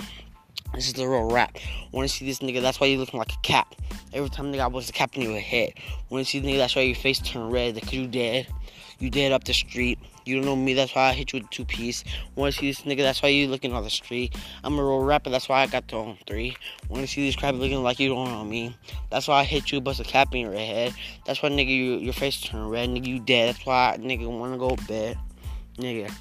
This 0.74 0.88
is 0.88 0.94
the 0.94 1.08
real 1.08 1.30
rap. 1.30 1.58
Wanna 1.92 2.08
see 2.08 2.26
this 2.26 2.40
nigga? 2.40 2.62
That's 2.62 2.80
why 2.80 2.88
you 2.88 2.98
looking 3.00 3.20
like 3.20 3.34
a 3.34 3.40
cap. 3.42 3.76
Every 4.14 4.30
time 4.30 4.54
nigga 4.54 4.62
I 4.62 4.68
was 4.68 4.88
the 4.88 4.94
cap 4.94 5.16
in 5.16 5.24
your 5.24 5.40
head. 5.40 5.74
Wanna 6.10 6.26
see 6.26 6.40
this 6.40 6.50
nigga? 6.50 6.58
That's 6.58 6.76
why 6.76 6.84
your 6.84 6.96
face 6.96 7.20
turn 7.20 7.50
red 7.50 7.76
because 7.76 7.92
you 7.92 8.08
dead. 8.08 8.48
You 9.00 9.10
dead 9.10 9.32
up 9.32 9.46
the 9.46 9.54
street. 9.54 9.98
You 10.26 10.36
don't 10.36 10.46
know 10.46 10.56
me, 10.56 10.74
that's 10.74 10.94
why 10.94 11.10
I 11.10 11.14
hit 11.14 11.34
you 11.34 11.40
with 11.40 11.50
two 11.50 11.66
piece. 11.66 12.04
Wanna 12.36 12.52
see 12.52 12.70
this 12.70 12.82
nigga, 12.82 12.98
that's 12.98 13.22
why 13.22 13.30
you 13.30 13.48
looking 13.48 13.74
on 13.74 13.84
the 13.84 13.90
street. 13.90 14.36
I'm 14.64 14.78
a 14.78 14.84
real 14.84 15.00
rapper, 15.00 15.30
that's 15.30 15.50
why 15.50 15.62
I 15.62 15.68
got 15.68 15.88
the 15.88 15.98
on 15.98 16.18
three. 16.28 16.56
Wanna 16.88 17.08
see 17.08 17.26
this 17.26 17.36
crap 17.36 17.56
looking 17.56 17.82
like 17.82 18.00
you 18.00 18.10
don't 18.10 18.26
know 18.26 18.46
me. 18.46 18.78
That's 19.10 19.28
why 19.28 19.40
I 19.40 19.44
hit 19.44 19.72
you, 19.72 19.82
bust 19.82 20.00
a 20.00 20.04
cap 20.04 20.36
in 20.36 20.42
your 20.42 20.54
head. 20.54 20.94
That's 21.26 21.42
why 21.42 21.50
nigga 21.50 21.70
you, 21.70 21.96
your 21.96 22.14
face 22.14 22.42
turn 22.42 22.68
red, 22.68 22.90
nigga 22.90 23.08
you 23.08 23.20
dead. 23.20 23.56
That's 23.56 23.66
why 23.66 23.98
nigga 24.00 24.28
wanna 24.28 24.58
go 24.58 24.76
bed. 24.88 25.18
Nigga. 25.78 26.12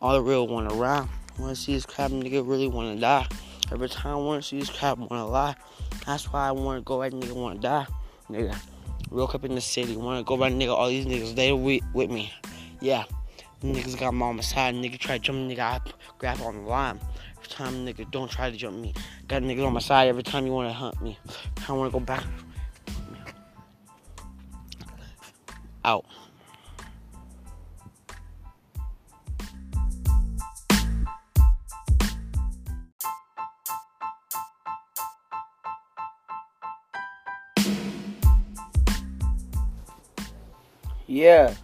All 0.00 0.14
the 0.14 0.22
real 0.22 0.46
wanna 0.46 0.72
rap. 0.72 1.08
Wanna 1.38 1.56
see 1.56 1.74
this 1.74 1.84
crap 1.84 2.12
nigga 2.12 2.46
really 2.48 2.68
wanna 2.68 2.96
die. 2.96 3.26
Every 3.72 3.88
time 3.88 4.12
I 4.12 4.16
wanna 4.16 4.42
see 4.42 4.58
this 4.58 4.70
crap 4.70 4.98
wanna 4.98 5.26
lie. 5.26 5.54
That's 6.06 6.32
why 6.32 6.48
I 6.48 6.52
wanna 6.52 6.80
go 6.80 7.02
at 7.02 7.12
nigga 7.12 7.32
wanna 7.32 7.60
die. 7.60 7.86
Nigga. 8.28 8.56
Real 9.10 9.30
up 9.32 9.44
in 9.44 9.54
the 9.54 9.60
city. 9.60 9.96
Wanna 9.96 10.24
go 10.24 10.36
by 10.36 10.50
nigga, 10.50 10.74
all 10.74 10.88
these 10.88 11.06
niggas, 11.06 11.34
they 11.34 11.52
with, 11.52 11.82
with 11.94 12.10
me. 12.10 12.32
Yeah. 12.80 13.04
Niggas 13.62 13.98
got 13.98 14.14
my 14.14 14.26
on 14.26 14.42
side. 14.42 14.74
Nigga 14.74 14.98
try 14.98 15.18
to 15.18 15.22
jump 15.22 15.38
nigga, 15.38 15.60
I 15.60 15.80
grab 16.18 16.40
on 16.40 16.64
the 16.64 16.68
line. 16.68 16.98
Every 17.36 17.48
time 17.48 17.86
nigga 17.86 18.10
don't 18.10 18.30
try 18.30 18.50
to 18.50 18.56
jump 18.56 18.76
me. 18.76 18.92
Got 19.28 19.42
niggas 19.42 19.66
on 19.66 19.72
my 19.72 19.80
side 19.80 20.08
every 20.08 20.22
time 20.22 20.46
you 20.46 20.52
wanna 20.52 20.72
hunt 20.72 21.00
me. 21.02 21.18
I 21.68 21.72
wanna 21.72 21.90
go 21.90 22.00
back. 22.00 22.24
Out. 25.84 26.04
Yeah. 41.20 41.54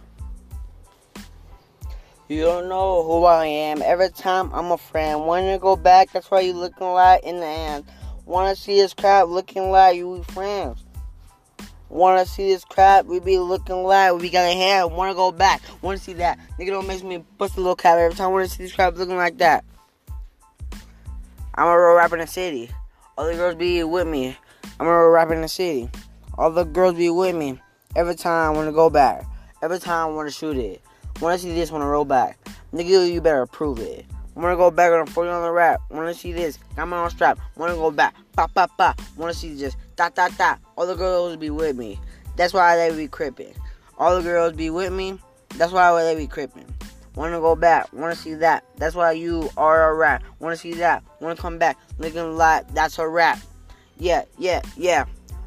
You 2.27 2.41
don't 2.41 2.69
know 2.69 3.01
who 3.01 3.23
I 3.23 3.47
am. 3.47 3.81
Every 3.81 4.11
time 4.11 4.51
I'm 4.53 4.71
a 4.71 4.77
friend. 4.77 5.25
Wanna 5.25 5.57
go 5.57 5.75
back, 5.75 6.11
that's 6.11 6.29
why 6.29 6.41
you 6.41 6.53
looking 6.53 6.85
like 6.85 7.23
in 7.23 7.39
the 7.39 7.47
end. 7.47 7.85
Wanna 8.27 8.55
see 8.55 8.79
this 8.79 8.93
crap 8.93 9.29
looking 9.29 9.71
like 9.71 9.95
you 9.95 10.21
friends. 10.25 10.85
Wanna 11.89 12.27
see 12.27 12.49
this 12.49 12.65
crap, 12.65 13.07
we 13.07 13.19
be 13.19 13.39
looking 13.39 13.81
like 13.81 14.13
we 14.21 14.29
got 14.29 14.45
a 14.45 14.53
hand. 14.53 14.91
Wanna 14.91 15.15
go 15.15 15.31
back, 15.31 15.63
wanna 15.81 15.97
see 15.97 16.13
that. 16.13 16.37
Nigga 16.59 16.67
don't 16.67 16.85
make 16.85 17.03
me 17.03 17.25
bust 17.39 17.57
a 17.57 17.59
little 17.59 17.75
cap 17.75 17.97
every 17.97 18.15
time. 18.15 18.31
Wanna 18.33 18.47
see 18.47 18.61
this 18.61 18.75
crap 18.75 18.95
looking 18.95 19.17
like 19.17 19.39
that. 19.39 19.65
I'm 21.55 21.67
a 21.67 21.75
real 21.75 21.95
rapper 21.95 22.13
in 22.13 22.21
the 22.21 22.27
city. 22.27 22.69
All 23.17 23.25
the 23.25 23.33
girls 23.33 23.55
be 23.55 23.83
with 23.83 24.05
me. 24.05 24.37
I'm 24.79 24.85
a 24.85 24.91
real 24.91 25.09
rapper 25.09 25.33
in 25.33 25.41
the 25.41 25.47
city. 25.47 25.89
All 26.37 26.51
the 26.51 26.63
girls 26.63 26.93
be 26.93 27.09
with 27.09 27.35
me. 27.35 27.59
Every 27.95 28.13
time 28.13 28.53
I 28.53 28.55
wanna 28.55 28.71
go 28.71 28.91
back. 28.91 29.25
Every 29.61 29.79
time 29.79 30.09
I 30.09 30.13
wanna 30.13 30.31
shoot 30.31 30.57
it. 30.57 30.81
Wanna 31.19 31.39
see 31.39 31.53
this, 31.53 31.71
wanna 31.71 31.87
roll 31.87 32.05
back. 32.05 32.37
Nigga, 32.73 33.11
you 33.11 33.21
better 33.21 33.47
prove 33.47 33.79
it. 33.79 34.05
Wanna 34.35 34.55
go 34.55 34.69
back 34.69 34.91
on 34.91 35.07
40 35.07 35.31
on 35.31 35.41
the 35.41 35.51
rap. 35.51 35.81
Wanna 35.89 36.13
see 36.13 36.31
this, 36.31 36.59
got 36.75 36.87
my 36.87 37.01
own 37.01 37.09
strap. 37.09 37.39
Wanna 37.55 37.73
go 37.73 37.89
back, 37.89 38.13
pa 38.33 38.45
pa 38.45 38.67
pa. 38.67 38.93
Wanna 39.15 39.33
see 39.33 39.57
just 39.57 39.77
da 39.95 40.09
da 40.09 40.29
da. 40.29 40.57
All 40.77 40.85
the 40.85 40.93
girls 40.93 41.37
be 41.37 41.49
with 41.49 41.75
me. 41.75 41.99
That's 42.35 42.53
why 42.53 42.75
they 42.75 42.95
be 42.95 43.07
crippin'. 43.07 43.55
All 43.97 44.15
the 44.15 44.21
girls 44.21 44.53
be 44.53 44.69
with 44.69 44.93
me. 44.93 45.17
That's 45.55 45.71
why 45.71 46.03
they 46.03 46.15
be 46.15 46.27
crippin'. 46.27 46.71
Wanna 47.15 47.39
go 47.39 47.55
back, 47.55 47.91
wanna 47.93 48.15
see 48.15 48.35
that. 48.35 48.63
That's 48.77 48.93
why 48.93 49.13
you 49.13 49.49
are 49.57 49.89
a 49.89 49.95
rap. 49.95 50.21
Wanna 50.37 50.55
see 50.55 50.73
that, 50.75 51.03
wanna 51.19 51.35
come 51.35 51.57
back. 51.57 51.79
Looking 51.97 52.37
like 52.37 52.71
that's 52.75 52.99
a 52.99 53.07
rap. 53.07 53.39
Yeah, 53.97 54.25
yeah, 54.37 54.61
yeah. 54.75 55.05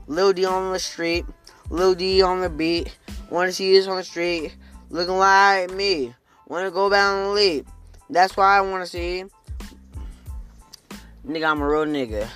Lil 0.08 0.32
D 0.32 0.44
on 0.44 0.72
the 0.72 0.80
street, 0.80 1.26
Lil 1.68 1.94
D 1.94 2.22
on 2.22 2.40
the 2.40 2.50
beat. 2.50 2.98
Wanna 3.30 3.52
see 3.52 3.72
this 3.72 3.86
on 3.86 3.96
the 3.96 4.04
street 4.04 4.56
looking 4.90 5.16
like 5.16 5.70
me. 5.70 6.14
Wanna 6.48 6.70
go 6.70 6.90
back 6.90 7.14
and 7.14 7.32
leave. 7.32 7.64
That's 8.10 8.36
why 8.36 8.58
I 8.58 8.60
wanna 8.60 8.86
see. 8.86 9.24
Nigga, 11.26 11.50
I'm 11.50 11.60
a 11.60 11.68
real 11.68 11.84
nigga. 11.84 12.28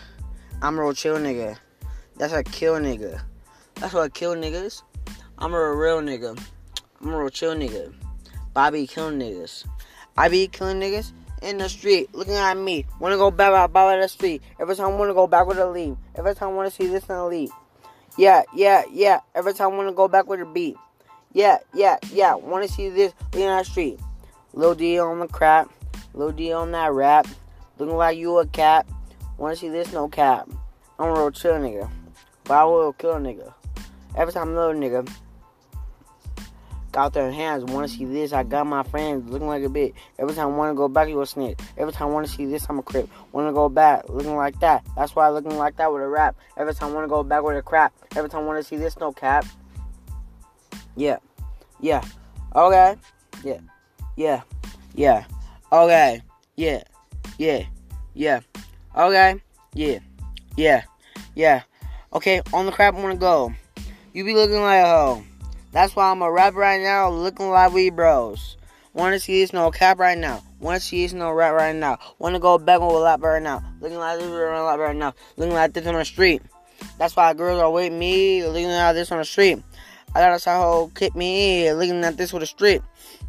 I'm 0.62 0.78
a 0.78 0.82
real 0.82 0.92
chill 0.92 1.16
nigga. 1.16 1.58
That's 2.16 2.32
a 2.32 2.44
kill 2.44 2.74
nigga. 2.74 3.20
That's 3.74 3.92
what 3.92 4.04
I 4.04 4.08
kill 4.08 4.34
niggas. 4.36 4.82
I'm 5.38 5.52
a 5.52 5.74
real 5.74 6.00
nigga. 6.00 6.40
I'm 7.00 7.12
a 7.12 7.18
real 7.18 7.28
chill 7.28 7.54
nigga. 7.54 7.92
Bobby 8.52 8.86
killing 8.86 9.18
niggas. 9.18 9.66
I 10.16 10.28
be 10.28 10.46
killing 10.46 10.78
niggas 10.78 11.10
in 11.42 11.58
the 11.58 11.68
street, 11.68 12.14
looking 12.14 12.34
at 12.34 12.56
me. 12.56 12.86
Wanna 13.00 13.16
go 13.16 13.32
back 13.32 13.52
out 13.52 13.72
by 13.72 13.96
the 13.96 14.08
street. 14.08 14.42
Every 14.60 14.76
time 14.76 14.92
I 14.92 14.96
wanna 14.96 15.12
go 15.12 15.26
back 15.26 15.46
with 15.48 15.58
a 15.58 15.66
lead. 15.66 15.96
Every 16.14 16.36
time 16.36 16.50
I 16.50 16.52
wanna 16.52 16.70
see 16.70 16.86
this 16.86 17.02
in 17.08 17.16
the 17.16 17.24
lead. 17.24 17.50
Yeah, 18.16 18.42
yeah, 18.54 18.84
yeah. 18.90 19.20
Every 19.34 19.54
time 19.54 19.72
I 19.72 19.76
wanna 19.76 19.92
go 19.92 20.08
back 20.08 20.26
with 20.26 20.40
a 20.40 20.44
beat. 20.44 20.76
Yeah, 21.32 21.58
yeah, 21.72 21.98
yeah. 22.12 22.34
Wanna 22.34 22.68
see 22.68 22.88
this 22.88 23.12
the 23.32 23.62
street. 23.64 23.98
Lil 24.52 24.74
D 24.74 24.98
on 24.98 25.18
the 25.18 25.26
crap. 25.26 25.70
Lil 26.14 26.32
D 26.32 26.52
on 26.52 26.70
that 26.72 26.92
rap. 26.92 27.26
Looking 27.78 27.96
like 27.96 28.16
you 28.16 28.38
a 28.38 28.46
cat. 28.46 28.86
Wanna 29.36 29.56
see 29.56 29.68
this? 29.68 29.92
No 29.92 30.08
cap. 30.08 30.48
I'm 30.98 31.08
a 31.08 31.12
real 31.12 31.30
chill 31.32 31.54
nigga. 31.54 31.90
But 32.44 32.54
I 32.54 32.64
will 32.64 32.92
kill 32.92 33.14
a 33.14 33.18
nigga. 33.18 33.52
Every 34.16 34.32
time 34.32 34.48
I'm 34.48 34.56
a 34.56 34.66
little 34.66 34.80
nigga 34.80 35.10
got 36.94 37.12
their 37.12 37.32
hands, 37.32 37.64
wanna 37.64 37.88
see 37.88 38.04
this, 38.04 38.32
I 38.32 38.44
got 38.44 38.68
my 38.68 38.84
friends 38.84 39.28
looking 39.28 39.48
like 39.48 39.64
a 39.64 39.68
bitch. 39.68 39.92
Every 40.16 40.32
time 40.32 40.46
I 40.54 40.56
wanna 40.56 40.74
go 40.74 40.86
back, 40.86 41.08
you 41.08 41.20
a 41.20 41.26
snitch. 41.26 41.58
Every 41.76 41.92
time 41.92 42.08
I 42.08 42.10
wanna 42.12 42.28
see 42.28 42.46
this, 42.46 42.64
I'm 42.68 42.78
a 42.78 42.82
crip. 42.82 43.10
Wanna 43.32 43.52
go 43.52 43.68
back, 43.68 44.08
looking 44.08 44.36
like 44.36 44.60
that. 44.60 44.86
That's 44.96 45.16
why 45.16 45.28
looking 45.28 45.58
like 45.58 45.76
that 45.78 45.92
with 45.92 46.02
a 46.02 46.08
rap. 46.08 46.36
Every 46.56 46.72
time 46.72 46.92
I 46.92 46.94
wanna 46.94 47.08
go 47.08 47.24
back 47.24 47.42
with 47.42 47.56
a 47.56 47.62
crap. 47.62 47.92
Every 48.14 48.30
time 48.30 48.42
I 48.42 48.46
wanna 48.46 48.62
see 48.62 48.76
this, 48.76 48.96
no 48.98 49.10
cap. 49.12 49.44
Yeah. 50.94 51.18
Yeah. 51.80 52.04
Okay. 52.54 52.94
Yeah. 53.42 53.58
Yeah. 54.16 54.42
Yeah. 54.94 55.24
Okay. 55.72 56.22
Yeah. 56.54 56.84
Yeah. 57.38 57.64
Yeah. 58.14 58.40
Okay. 58.96 59.42
Yeah. 59.74 59.98
Yeah. 60.56 60.84
Yeah. 61.34 61.62
Okay, 62.12 62.40
on 62.52 62.66
the 62.66 62.72
crap 62.72 62.94
I 62.94 63.02
wanna 63.02 63.16
go. 63.16 63.52
You 64.12 64.24
be 64.24 64.32
looking 64.32 64.60
like 64.60 64.84
a 64.84 64.86
hoe. 64.86 65.24
That's 65.74 65.96
why 65.96 66.12
I'm 66.12 66.22
a 66.22 66.30
rap 66.30 66.54
right 66.54 66.80
now, 66.80 67.10
looking 67.10 67.50
like 67.50 67.72
we 67.72 67.90
bros. 67.90 68.56
Wanna 68.92 69.18
see 69.18 69.40
this 69.40 69.52
no 69.52 69.72
cap 69.72 69.98
right 69.98 70.16
now. 70.16 70.40
Wanna 70.60 70.78
see 70.78 71.02
this 71.02 71.12
no 71.12 71.32
rap 71.32 71.52
right 71.52 71.74
now. 71.74 71.98
Wanna 72.20 72.38
go 72.38 72.58
back 72.58 72.78
with 72.78 72.90
a 72.90 72.98
lap 72.98 73.20
right 73.24 73.42
now. 73.42 73.60
Looking 73.80 73.98
like 73.98 74.20
this 74.20 74.30
lap 74.30 74.78
right 74.78 74.94
now. 74.94 75.14
Looking 75.36 75.52
like 75.52 75.72
this 75.72 75.84
on 75.88 75.94
the 75.94 76.04
street. 76.04 76.42
That's 76.96 77.16
why 77.16 77.34
girls 77.34 77.60
are 77.60 77.72
with 77.72 77.92
me, 77.92 78.46
looking 78.46 78.66
at 78.66 78.92
this 78.92 79.10
on 79.10 79.18
the 79.18 79.24
street. 79.24 79.64
I 80.14 80.20
got 80.20 80.46
a 80.46 80.50
hoe 80.50 80.92
kick 80.94 81.16
me 81.16 81.66
in, 81.66 81.76
looking 81.76 82.04
at 82.04 82.16
this 82.16 82.32
with 82.32 82.42
the 82.42 82.46
street. 82.46 82.80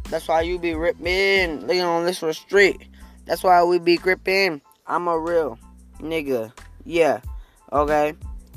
That's 0.08 0.28
why 0.28 0.42
you 0.42 0.56
be 0.60 0.76
ripping, 0.76 1.62
looking 1.62 1.82
on 1.82 2.04
this 2.04 2.22
with 2.22 2.30
the 2.30 2.34
street. 2.34 2.80
That's 3.24 3.42
why 3.42 3.64
we 3.64 3.80
be 3.80 3.96
gripping. 3.96 4.60
I'm 4.86 5.08
a 5.08 5.18
real 5.18 5.58
nigga. 5.98 6.52
Yeah. 6.84 7.22
Okay. 7.72 8.14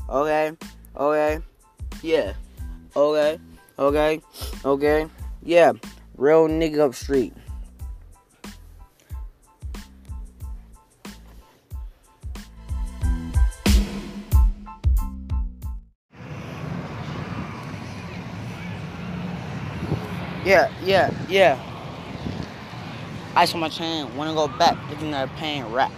Okay. 0.07 0.51
Okay. 0.95 1.39
Yeah. 2.03 2.33
Okay. 2.95 3.39
Okay. 3.79 4.21
Okay. 4.65 5.07
Yeah. 5.41 5.71
Real 6.17 6.49
nigga 6.49 6.79
up 6.79 6.93
street. 6.93 7.33
Yeah, 20.43 20.71
yeah, 20.83 21.13
yeah. 21.29 21.59
Ice 23.35 23.53
on 23.53 23.59
my 23.59 23.69
chain, 23.69 24.13
wanna 24.17 24.33
go 24.33 24.47
back, 24.47 24.75
looking 24.89 25.13
at 25.13 25.29
a 25.29 25.31
pain 25.33 25.63
rap. 25.65 25.91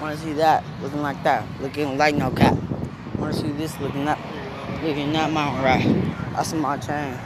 Wanna 0.00 0.16
see 0.16 0.32
that, 0.32 0.64
looking 0.82 1.00
like 1.00 1.22
that, 1.22 1.46
looking 1.60 1.96
like 1.96 2.16
no 2.16 2.30
cap. 2.32 2.58
Wanna 3.16 3.32
see 3.32 3.52
this, 3.52 3.78
looking 3.80 4.08
up, 4.08 4.18
looking 4.82 5.14
at 5.14 5.30
my 5.30 5.62
rap. 5.62 6.13
Ice 6.36 6.52
on 6.52 6.58
my 6.58 6.76
chain. 6.76 7.16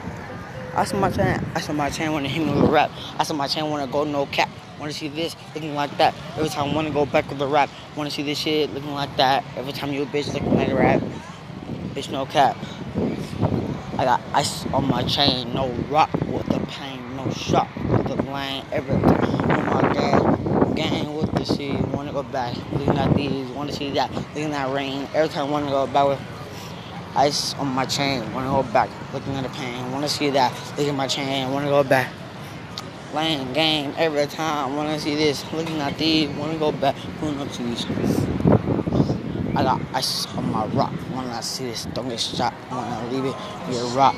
Ice 0.75 0.93
on 0.93 0.99
my 0.99 1.09
chain, 1.09 1.43
ice 1.55 1.67
on 1.67 1.75
my 1.75 1.89
chain, 1.89 2.11
wanna 2.11 2.27
hit 2.27 2.45
me 2.45 2.53
with 2.53 2.63
a 2.63 2.71
rap. 2.71 2.91
Ice 3.17 3.31
on 3.31 3.37
my 3.37 3.47
chain, 3.47 3.67
wanna 3.67 3.87
go 3.87 4.03
no 4.03 4.27
cap. 4.27 4.49
Wanna 4.79 4.93
see 4.93 5.07
this, 5.07 5.35
looking 5.55 5.73
like 5.73 5.97
that. 5.97 6.13
Every 6.37 6.47
time 6.47 6.69
I 6.69 6.75
wanna 6.75 6.91
go 6.91 7.07
back 7.07 7.27
with 7.27 7.39
the 7.39 7.47
rap. 7.47 7.71
Wanna 7.95 8.11
see 8.11 8.21
this 8.21 8.37
shit, 8.37 8.71
looking 8.71 8.93
like 8.93 9.17
that. 9.17 9.43
Every 9.57 9.73
time 9.73 9.91
you 9.93 10.03
a 10.03 10.05
bitch 10.05 10.31
looking 10.31 10.55
like 10.55 10.69
a 10.69 10.75
rap. 10.75 11.01
Bitch, 11.95 12.11
no 12.11 12.27
cap. 12.27 12.55
I 13.97 14.05
got 14.05 14.21
ice 14.31 14.67
on 14.67 14.87
my 14.87 15.01
chain, 15.01 15.55
no 15.55 15.69
rock 15.89 16.13
with 16.27 16.45
the 16.45 16.59
pain, 16.67 17.01
no 17.15 17.31
shot 17.31 17.67
with 17.89 18.07
the 18.07 18.31
lane, 18.31 18.63
everything 18.71 19.03
on 19.03 19.65
my 19.65 19.91
gang, 19.91 20.73
gang 20.75 21.15
with 21.15 21.33
the 21.33 21.45
shit, 21.45 21.81
wanna 21.87 22.13
go 22.13 22.21
back, 22.21 22.55
looking 22.73 22.95
at 22.97 23.15
these, 23.15 23.47
wanna 23.49 23.73
see 23.73 23.89
that, 23.89 24.13
looking 24.13 24.53
at 24.53 24.71
rain, 24.71 25.07
every 25.15 25.29
time 25.29 25.47
I 25.47 25.51
wanna 25.51 25.71
go 25.71 25.87
back 25.87 26.07
with 26.07 26.38
ice 27.15 27.53
on 27.55 27.67
my 27.67 27.85
chain, 27.85 28.31
wanna 28.33 28.49
go 28.49 28.63
back, 28.71 28.89
looking 29.13 29.35
at 29.35 29.43
the 29.43 29.49
pain, 29.49 29.91
wanna 29.91 30.09
see 30.09 30.29
that, 30.29 30.53
looking 30.71 30.89
at 30.89 30.95
my 30.95 31.07
chain, 31.07 31.51
wanna 31.51 31.67
go 31.67 31.83
back. 31.83 32.11
Lane, 33.13 33.51
game, 33.53 33.93
every 33.97 34.27
time, 34.27 34.75
wanna 34.75 34.99
see 34.99 35.15
this, 35.15 35.43
looking 35.51 35.79
at 35.81 35.97
these, 35.97 36.29
wanna 36.37 36.57
go 36.57 36.71
back, 36.71 36.95
pulling 37.19 37.39
up 37.39 37.51
to 37.51 37.63
these. 37.63 37.85
I 39.55 39.63
got 39.63 39.81
ice 39.93 40.25
on 40.37 40.51
my 40.51 40.65
rock. 40.67 40.93
Wanna 41.13 41.43
see 41.43 41.65
this, 41.65 41.85
don't 41.93 42.07
get 42.07 42.19
shot. 42.19 42.53
Wanna 42.71 43.09
leave 43.11 43.25
it, 43.25 43.35
get 43.69 43.83
rock. 43.93 44.15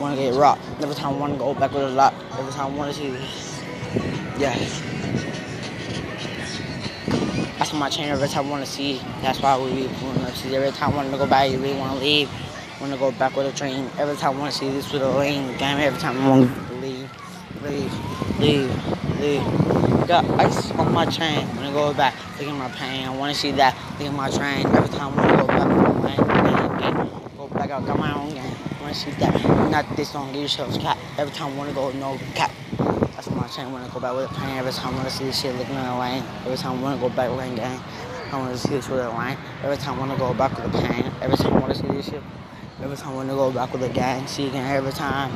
Wanna 0.00 0.16
get 0.16 0.34
rock. 0.34 0.58
Every 0.80 0.96
time 0.96 1.20
wanna 1.20 1.36
go 1.36 1.54
back 1.54 1.72
with 1.72 1.84
a 1.84 1.90
lot. 1.90 2.12
Every 2.38 2.52
time 2.52 2.76
wanna 2.76 2.92
see 2.92 3.10
this. 3.10 3.62
Yeah. 4.38 5.01
That's 7.72 7.80
my 7.80 7.88
chain 7.88 8.10
every 8.10 8.28
time 8.28 8.48
I 8.48 8.50
wanna 8.50 8.66
see. 8.66 9.00
That's 9.22 9.40
why 9.40 9.56
we 9.56 9.86
up 9.86 10.34
to 10.34 10.54
Every 10.54 10.72
time 10.72 10.92
I 10.92 10.96
wanna 10.96 11.16
go 11.16 11.26
back, 11.26 11.50
you 11.50 11.56
really 11.56 11.78
wanna 11.78 11.98
leave. 12.00 12.28
Wanna 12.82 12.98
go 12.98 13.12
back 13.12 13.34
with 13.34 13.46
a 13.46 13.56
train. 13.56 13.88
Every 13.96 14.14
time 14.14 14.36
I 14.36 14.40
wanna 14.40 14.52
see 14.52 14.68
this 14.68 14.92
with 14.92 15.00
a 15.00 15.08
lane. 15.08 15.56
Damn, 15.56 15.80
every 15.80 15.98
time 15.98 16.20
I 16.20 16.28
wanna 16.28 16.50
leave. 16.82 17.10
Leave. 17.62 18.38
Leave. 18.38 19.20
Leave. 19.20 20.06
Got 20.06 20.28
ice 20.38 20.70
on 20.72 20.92
my 20.92 21.06
chain. 21.06 21.48
Wanna 21.56 21.72
go 21.72 21.94
back. 21.94 22.14
Look 22.38 22.48
at 22.48 22.54
my 22.54 22.68
pain. 22.72 23.08
I 23.08 23.16
wanna 23.16 23.34
see 23.34 23.52
that. 23.52 23.74
Look 23.98 24.08
at 24.08 24.14
my 24.14 24.28
train. 24.28 24.66
Every 24.66 24.90
time 24.90 25.18
I 25.18 25.36
go 25.36 25.46
back 25.46 25.66
to 25.66 25.92
lane. 26.04 26.78
Gang. 26.78 27.10
Go 27.38 27.48
back 27.48 27.70
out. 27.70 27.86
Got 27.86 27.98
my 27.98 28.12
own 28.12 28.34
game. 28.34 28.54
Wanna 28.82 28.92
see 28.92 29.12
that. 29.12 29.70
Not 29.70 29.96
this 29.96 30.12
don't 30.12 30.30
give 30.32 30.42
yourselves 30.42 30.76
cap. 30.76 30.98
Every 31.16 31.32
time 31.32 31.54
I 31.54 31.56
wanna 31.56 31.72
go 31.72 31.90
no 31.92 32.18
cap. 32.34 32.50
That's 33.22 33.36
my 33.36 33.46
chain. 33.46 33.70
Wanna 33.70 33.88
go 33.88 34.00
back 34.00 34.16
with 34.16 34.28
a 34.28 34.34
pain. 34.34 34.58
Every 34.58 34.72
time 34.72 34.94
I 34.94 34.96
wanna 34.96 35.10
see 35.10 35.26
this 35.26 35.40
shit 35.40 35.54
looking 35.54 35.76
at 35.76 35.96
a 35.96 36.00
lane. 36.00 36.24
Every 36.44 36.56
time 36.56 36.80
I 36.80 36.82
wanna 36.82 37.00
go 37.00 37.08
back 37.08 37.30
with 37.30 37.52
a 37.52 37.54
gang. 37.54 37.80
I 38.32 38.36
wanna 38.36 38.58
see 38.58 38.70
this 38.70 38.88
with 38.88 38.98
a 38.98 39.08
line. 39.10 39.38
Every 39.62 39.76
time 39.76 39.94
I 39.94 39.98
wanna 40.00 40.16
go 40.16 40.34
back 40.34 40.50
with 40.58 40.74
a 40.74 40.88
pain. 40.88 41.04
Every 41.20 41.36
time 41.36 41.54
I 41.54 41.60
wanna 41.60 41.74
see 41.76 41.86
this 41.86 42.06
shit. 42.06 42.20
Every 42.82 42.96
time 42.96 43.10
I 43.10 43.14
wanna 43.14 43.34
go 43.34 43.52
back 43.52 43.72
with 43.72 43.84
a 43.84 43.88
gang. 43.88 44.26
See 44.26 44.48
again 44.48 44.66
every 44.66 44.90
time. 44.90 45.30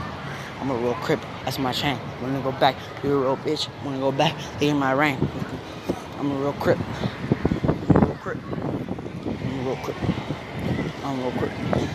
I'm 0.61 0.69
a 0.69 0.75
real 0.75 0.95
crip. 0.95 1.21
That's 1.45 1.61
my 1.61 1.71
chain. 1.71 1.97
Wanna 2.21 2.41
go 2.41 2.51
back, 2.51 2.75
be 3.03 3.09
a 3.09 3.17
real 3.17 3.37
bitch. 3.37 3.69
Wanna 3.85 4.01
go 4.01 4.11
back, 4.11 4.35
in 4.61 4.77
my 4.79 4.91
rain. 4.91 5.17
I'm 6.19 6.33
a 6.33 6.35
real 6.35 6.55
crip. 6.55 6.79
I'm 7.89 8.03
a 8.03 8.07
real 8.07 8.17
crip. 8.17 8.39
I'm 9.25 9.61
a 9.61 9.63
real 9.63 9.77
crip. 9.77 9.97
I'm 11.05 11.21
a 11.21 11.23
real 11.23 11.33
crip. 11.39 11.86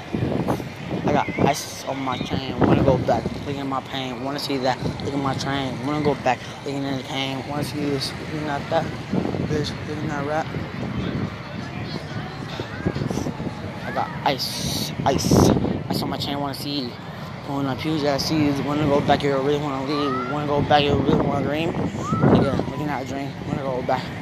I 1.12 1.14
got 1.14 1.40
ice 1.40 1.84
on 1.90 2.00
my 2.00 2.18
chain. 2.20 2.58
Wanna 2.62 2.86
go 2.86 2.98
back, 2.98 3.22
look 3.46 3.58
at 3.58 3.68
my 3.68 3.82
pain. 3.82 4.24
Wanna 4.24 4.40
see 4.40 4.56
that, 4.60 4.82
look 5.04 5.14
at 5.14 5.20
my 5.20 5.34
train. 5.34 5.76
Wanna 5.86 6.02
go 6.02 6.16
back, 6.24 6.40
looking 6.64 6.84
in 6.84 6.98
the 7.00 7.04
pain. 7.04 7.44
Wanna 7.50 7.66
see 7.66 7.82
this, 7.82 8.14
looking 8.32 8.48
at 8.48 8.62
that. 8.70 8.86
Bitch, 9.52 9.74
looking 9.90 10.10
at 10.10 10.26
rap. 10.26 10.48
I 13.86 13.92
got 13.92 14.10
ice, 14.24 14.94
ice, 15.04 15.50
ice 15.90 16.02
on 16.02 16.12
my 16.12 16.16
chain. 16.16 16.40
Wanna 16.40 16.54
see. 16.54 16.88
When 17.48 17.66
I 17.66 17.76
puke, 17.76 18.06
I 18.06 18.18
see 18.18 18.50
wanna 18.62 18.86
go 18.86 19.02
back 19.02 19.20
here, 19.20 19.38
really 19.40 19.60
wanna 19.60 19.84
leave. 19.84 20.32
Wanna 20.32 20.48
go 20.48 20.62
back 20.62 20.84
here, 20.84 20.96
really 20.96 21.28
wanna 21.28 21.46
dream. 21.46 21.74
Nigga, 21.74 22.70
looking 22.70 22.88
at 22.88 23.04
a 23.04 23.06
dream, 23.06 23.30
wanna 23.50 23.64
go 23.64 23.82
back. 23.82 24.21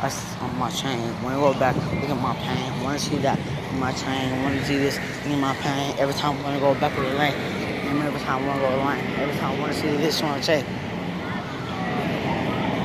That's 0.00 0.36
on 0.42 0.58
my 0.58 0.70
chain. 0.70 1.00
Wanna 1.22 1.36
go 1.36 1.52
back, 1.58 1.76
look 1.76 2.10
at 2.10 2.20
my 2.20 2.34
pain. 2.36 2.82
Wanna 2.82 2.98
see 2.98 3.16
that 3.18 3.38
my 3.78 3.92
chain. 3.92 4.42
Wanna 4.42 4.64
see 4.64 4.78
this 4.78 4.98
in 5.24 5.40
my 5.40 5.54
pain. 5.56 5.94
Every 5.98 6.14
time 6.14 6.38
I 6.38 6.42
wanna 6.42 6.60
go 6.60 6.74
back 6.74 6.96
with 6.96 7.08
the 7.10 7.18
lane. 7.18 7.34
Every 8.04 8.20
time 8.20 8.44
I 8.44 8.46
wanna 8.46 8.60
go 8.60 8.76
line. 8.84 9.04
Every 9.18 9.34
time 9.36 9.56
I 9.56 9.60
wanna 9.60 9.74
see 9.74 9.96
this 9.96 10.22
on 10.22 10.38
the 10.38 10.44
chain. 10.44 10.64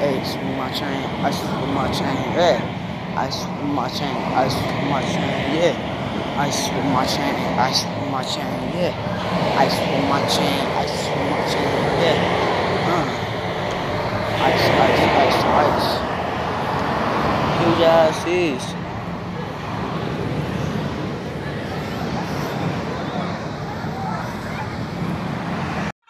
Ace 0.01 0.35
with 0.35 0.57
my 0.57 0.71
chain. 0.71 1.03
Ice 1.25 1.41
with 1.41 1.73
my 1.75 1.91
chain. 1.91 2.17
Yeah. 2.33 3.17
Ice 3.17 3.45
with 3.45 3.69
my 3.69 3.89
chain. 3.89 4.15
Ice 4.33 4.55
with 4.55 4.89
my 4.89 5.01
chain. 5.01 5.55
Yeah. 5.55 5.91
Ice 6.37 6.69
with 6.69 6.85
my 6.85 7.05
chain, 7.05 7.35
ice 7.59 7.83
with 7.83 8.09
my 8.09 8.23
chain, 8.23 8.47
yeah. 8.73 8.95
Ice 9.59 9.77
with 9.77 10.09
my 10.09 10.19
chain, 10.25 10.65
ice 10.79 11.05
with 11.11 11.27
my 11.29 11.41
chain, 11.51 11.69
yeah. 12.01 12.87
Uh. 12.87 13.05
Ice, 14.47 14.65
ice, 14.87 15.03
ice, 15.21 15.43
ice. 15.61 16.01
Huge 18.11 18.27
is. 18.27 18.63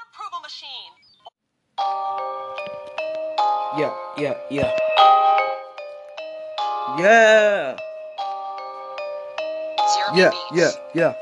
approval 0.02 0.40
machine. 0.42 0.94
yeah, 3.78 3.94
yeah, 4.18 4.34
yeah. 4.50 4.72
Yeah. 6.98 7.78
Yeah, 10.16 10.32
yeah, 10.54 10.72
yeah. 10.96 11.14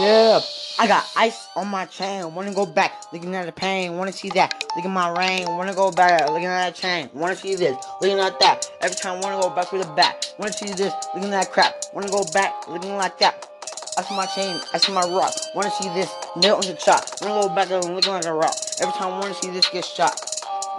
Yeah. 0.00 0.65
I 0.78 0.86
got 0.86 1.06
ice 1.16 1.48
on 1.56 1.68
my 1.68 1.86
chain. 1.86 2.34
Wanna 2.34 2.52
go 2.52 2.66
back, 2.66 2.92
looking 3.10 3.34
at 3.34 3.46
the 3.46 3.52
pain. 3.52 3.96
Wanna 3.96 4.12
see 4.12 4.28
that, 4.30 4.62
look 4.76 4.84
at 4.84 4.90
my 4.90 5.08
rain. 5.18 5.46
Wanna 5.48 5.74
go 5.74 5.90
back, 5.90 6.28
looking 6.28 6.44
at 6.44 6.66
that 6.66 6.74
chain. 6.74 7.08
Wanna 7.14 7.34
see 7.34 7.54
this, 7.54 7.74
looking 8.02 8.18
at 8.18 8.38
that. 8.40 8.70
Every 8.82 8.94
time 8.94 9.22
wanna 9.22 9.40
go 9.40 9.48
back 9.48 9.72
with 9.72 9.88
a 9.88 9.94
back. 9.94 10.24
Wanna 10.38 10.52
see 10.52 10.66
this, 10.74 10.92
looking 11.14 11.32
at 11.32 11.44
that 11.44 11.52
crap. 11.52 11.74
Wanna 11.94 12.10
go 12.10 12.24
back, 12.34 12.68
looking 12.68 12.94
like 12.96 13.18
that. 13.20 13.48
I 13.96 14.02
see 14.02 14.14
my 14.14 14.26
chain, 14.26 14.60
I 14.74 14.78
see 14.78 14.92
my 14.92 15.00
rock. 15.00 15.32
Wanna 15.54 15.70
see 15.70 15.88
this, 15.94 16.12
nail 16.36 16.56
on 16.56 16.60
the 16.60 16.76
shot. 16.78 17.10
Wanna 17.22 17.48
go 17.48 17.54
back 17.54 17.70
looking 17.70 18.12
like 18.12 18.26
a 18.26 18.34
rock. 18.34 18.54
Every 18.78 18.92
time 18.92 19.18
wanna 19.18 19.32
see 19.32 19.50
this 19.50 19.68
get 19.70 19.84
shot. 19.84 20.20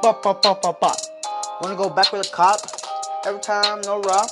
Bop, 0.04 0.22
bop, 0.22 0.44
bop, 0.44 0.62
bop, 0.62 0.80
bop. 0.80 0.98
Wanna 1.62 1.75
go 1.75 1.89
back 1.89 2.12
with 2.12 2.27
a 2.27 2.30
cop. 2.30 2.60
Every 3.25 3.42
time, 3.42 3.82
no 3.82 4.00
rock. 4.01 4.30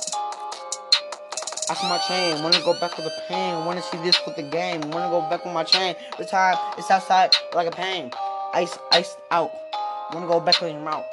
See 1.66 1.88
my 1.88 1.98
chain, 1.98 2.42
wanna 2.44 2.60
go 2.60 2.78
back 2.78 2.96
with 2.96 3.06
the 3.06 3.12
pain, 3.26 3.64
wanna 3.64 3.82
see 3.82 3.98
this 3.98 4.18
with 4.24 4.36
the 4.36 4.42
game, 4.42 4.80
wanna 4.92 5.10
go 5.10 5.20
back 5.28 5.44
with 5.44 5.52
my 5.52 5.64
chain. 5.64 5.96
The 6.16 6.24
time 6.24 6.56
it's 6.78 6.90
outside 6.90 7.34
like 7.54 7.66
a 7.66 7.72
pain. 7.72 8.12
Ice, 8.54 8.78
ice 8.92 9.16
out. 9.32 9.50
Wanna 10.12 10.28
go 10.28 10.38
back 10.38 10.60
with 10.60 10.72
your 10.72 10.80
mouth. 10.80 11.04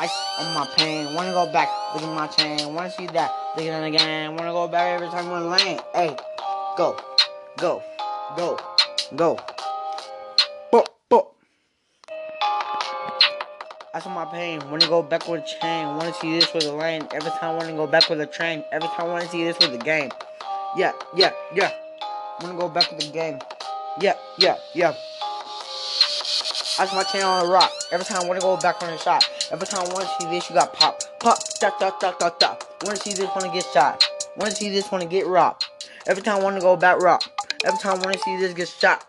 Ice 0.00 0.10
on 0.40 0.54
my 0.54 0.66
pain, 0.76 1.14
wanna 1.14 1.32
go 1.32 1.52
back, 1.52 1.68
at 1.94 2.02
my 2.02 2.26
chain, 2.28 2.74
wanna 2.74 2.90
see 2.90 3.06
that, 3.08 3.30
look 3.56 3.66
at 3.66 3.80
the 3.80 3.84
again, 3.84 4.34
wanna 4.34 4.52
go 4.52 4.66
back 4.66 4.94
every 4.94 5.08
time 5.08 5.28
we're 5.28 5.40
lane. 5.40 5.80
Hey, 5.94 6.16
go, 6.78 6.96
go, 7.58 7.82
go, 8.36 8.58
go. 9.14 9.38
I 13.94 14.00
saw 14.00 14.08
my 14.08 14.24
pain. 14.24 14.58
Wanna 14.70 14.86
go 14.86 15.02
back 15.02 15.28
with 15.28 15.44
a 15.44 15.46
chain. 15.46 15.86
Wanna 15.96 16.14
see 16.14 16.38
this 16.38 16.50
with 16.54 16.64
a 16.64 16.72
lane. 16.72 17.06
Every 17.12 17.30
time 17.32 17.58
wanna 17.58 17.74
go 17.74 17.86
back 17.86 18.08
with 18.08 18.22
a 18.22 18.26
train. 18.26 18.64
Every 18.72 18.88
time 18.88 19.08
wanna 19.08 19.28
see 19.28 19.44
this 19.44 19.58
with 19.58 19.74
a 19.74 19.84
game. 19.84 20.10
Yeah, 20.78 20.92
yeah, 21.14 21.32
yeah. 21.54 21.70
Wanna 22.40 22.58
go 22.58 22.70
back 22.70 22.90
with 22.90 23.00
the 23.00 23.12
game. 23.12 23.38
Yeah, 24.00 24.14
yeah, 24.38 24.56
yeah. 24.72 24.94
I 26.78 26.86
saw 26.86 26.94
my 26.94 27.02
chain 27.02 27.20
on 27.22 27.44
a 27.44 27.48
rock. 27.50 27.70
Every 27.90 28.06
time 28.06 28.26
wanna 28.26 28.40
go 28.40 28.56
back 28.56 28.82
on 28.82 28.88
a 28.88 28.96
shot. 28.96 29.28
Every 29.50 29.66
time 29.66 29.86
wanna 29.90 30.08
see 30.18 30.26
this, 30.30 30.48
you 30.48 30.56
got 30.56 30.72
pop. 30.72 30.98
Pop, 31.20 31.38
dot, 31.60 31.78
dot, 31.78 32.00
dot, 32.00 32.18
dot, 32.18 32.40
dot. 32.40 32.66
Wanna 32.84 32.96
see 32.96 33.12
this, 33.12 33.28
wanna 33.36 33.52
get 33.52 33.66
shot. 33.74 34.02
Wanna 34.38 34.52
see 34.52 34.70
this, 34.70 34.90
wanna 34.90 35.04
get 35.04 35.26
robbed. 35.26 35.66
Every 36.06 36.22
time 36.22 36.42
wanna 36.42 36.60
go 36.60 36.76
back 36.76 36.98
rock. 37.02 37.24
Every 37.62 37.78
time 37.78 38.00
wanna 38.00 38.16
see 38.16 38.38
this 38.38 38.54
get 38.54 38.68
shot. 38.68 39.04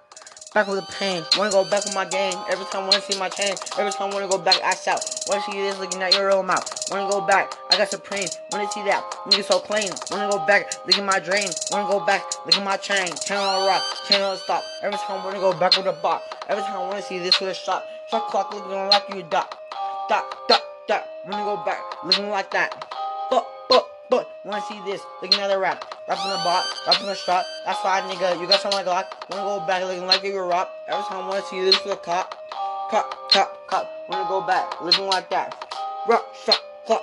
Back 0.54 0.68
with 0.68 0.86
the 0.86 0.94
pain. 0.94 1.24
Wanna 1.36 1.50
go 1.50 1.64
back 1.66 1.84
with 1.84 1.96
my 1.96 2.06
game. 2.06 2.38
Every 2.48 2.66
time 2.66 2.86
wanna 2.86 3.02
see 3.02 3.18
my 3.18 3.28
chain. 3.28 3.56
Every 3.80 3.92
time 3.92 4.12
wanna 4.12 4.28
go 4.28 4.38
back, 4.38 4.62
I 4.62 4.76
shout. 4.76 5.02
Wanna 5.28 5.42
see 5.42 5.54
this 5.54 5.80
looking 5.80 6.04
at 6.04 6.14
your 6.14 6.28
real 6.28 6.44
mouth. 6.44 6.70
Wanna 6.92 7.10
go 7.10 7.22
back, 7.22 7.58
I 7.72 7.78
got 7.78 7.90
supreme. 7.90 8.28
Wanna 8.52 8.70
see 8.72 8.84
that, 8.84 9.04
nigga 9.26 9.44
so 9.44 9.58
clean. 9.58 9.90
Wanna 10.12 10.30
go 10.30 10.46
back, 10.46 10.72
look 10.86 10.96
at 10.96 11.04
my 11.04 11.20
dream. 11.20 11.50
Wanna 11.72 11.90
go 11.90 12.06
back, 12.06 12.22
look 12.46 12.56
at 12.56 12.64
my 12.64 12.78
chain. 12.78 13.08
Chain 13.16 13.38
on 13.38 13.62
the 13.62 13.68
rock, 13.68 13.82
chain 14.08 14.22
on 14.22 14.36
the 14.36 14.38
stop. 14.38 14.64
Every 14.84 14.98
time 15.00 15.24
wanna 15.24 15.40
go 15.40 15.54
back 15.58 15.76
with 15.76 15.88
a 15.88 15.94
bot. 15.94 16.22
Every 16.48 16.64
time 16.64 16.88
wanna 16.88 17.02
see 17.02 17.18
this 17.18 17.40
with 17.40 17.50
a 17.50 17.56
shot. 17.56 17.84
Shot 18.12 18.28
clock 18.30 18.54
looking 18.54 18.72
like 18.90 19.10
you 19.10 19.24
dot. 19.24 19.58
Dot, 20.08 20.24
dot, 20.48 20.62
dot. 20.88 21.04
Wanna 21.26 21.46
go 21.46 21.66
back, 21.66 21.82
looking 22.06 22.30
like 22.30 22.52
that. 22.52 22.94
But, 24.14 24.30
wanna 24.46 24.62
see 24.70 24.80
this, 24.86 25.02
looking 25.24 25.40
at 25.40 25.48
the 25.48 25.58
rap. 25.58 25.84
Rapping 26.08 26.30
the 26.30 26.38
bot, 26.46 26.64
rapping 26.86 27.08
the 27.08 27.16
shot. 27.16 27.44
That's 27.66 27.84
why, 27.84 28.00
nigga, 28.02 28.40
you 28.40 28.48
got 28.48 28.60
something 28.60 28.86
like 28.86 28.86
Glock. 28.86 29.06
Wanna 29.32 29.42
go 29.42 29.66
back 29.66 29.82
looking 29.82 30.06
like 30.06 30.22
you 30.22 30.36
were 30.36 30.46
rock. 30.46 30.70
Every 30.88 31.04
time 31.06 31.24
I 31.26 31.30
wanna 31.30 31.46
see 31.48 31.60
this 31.62 31.84
with 31.84 31.94
a 31.94 31.98
cop. 31.98 32.38
Cop, 32.92 33.32
cop, 33.32 33.66
cop. 33.66 33.92
Wanna 34.08 34.30
go 34.30 34.42
back 34.42 34.80
looking 34.84 35.08
like 35.08 35.32
that. 35.32 35.66
Rock, 36.08 36.28
shot, 36.46 36.62
clock. 36.86 37.02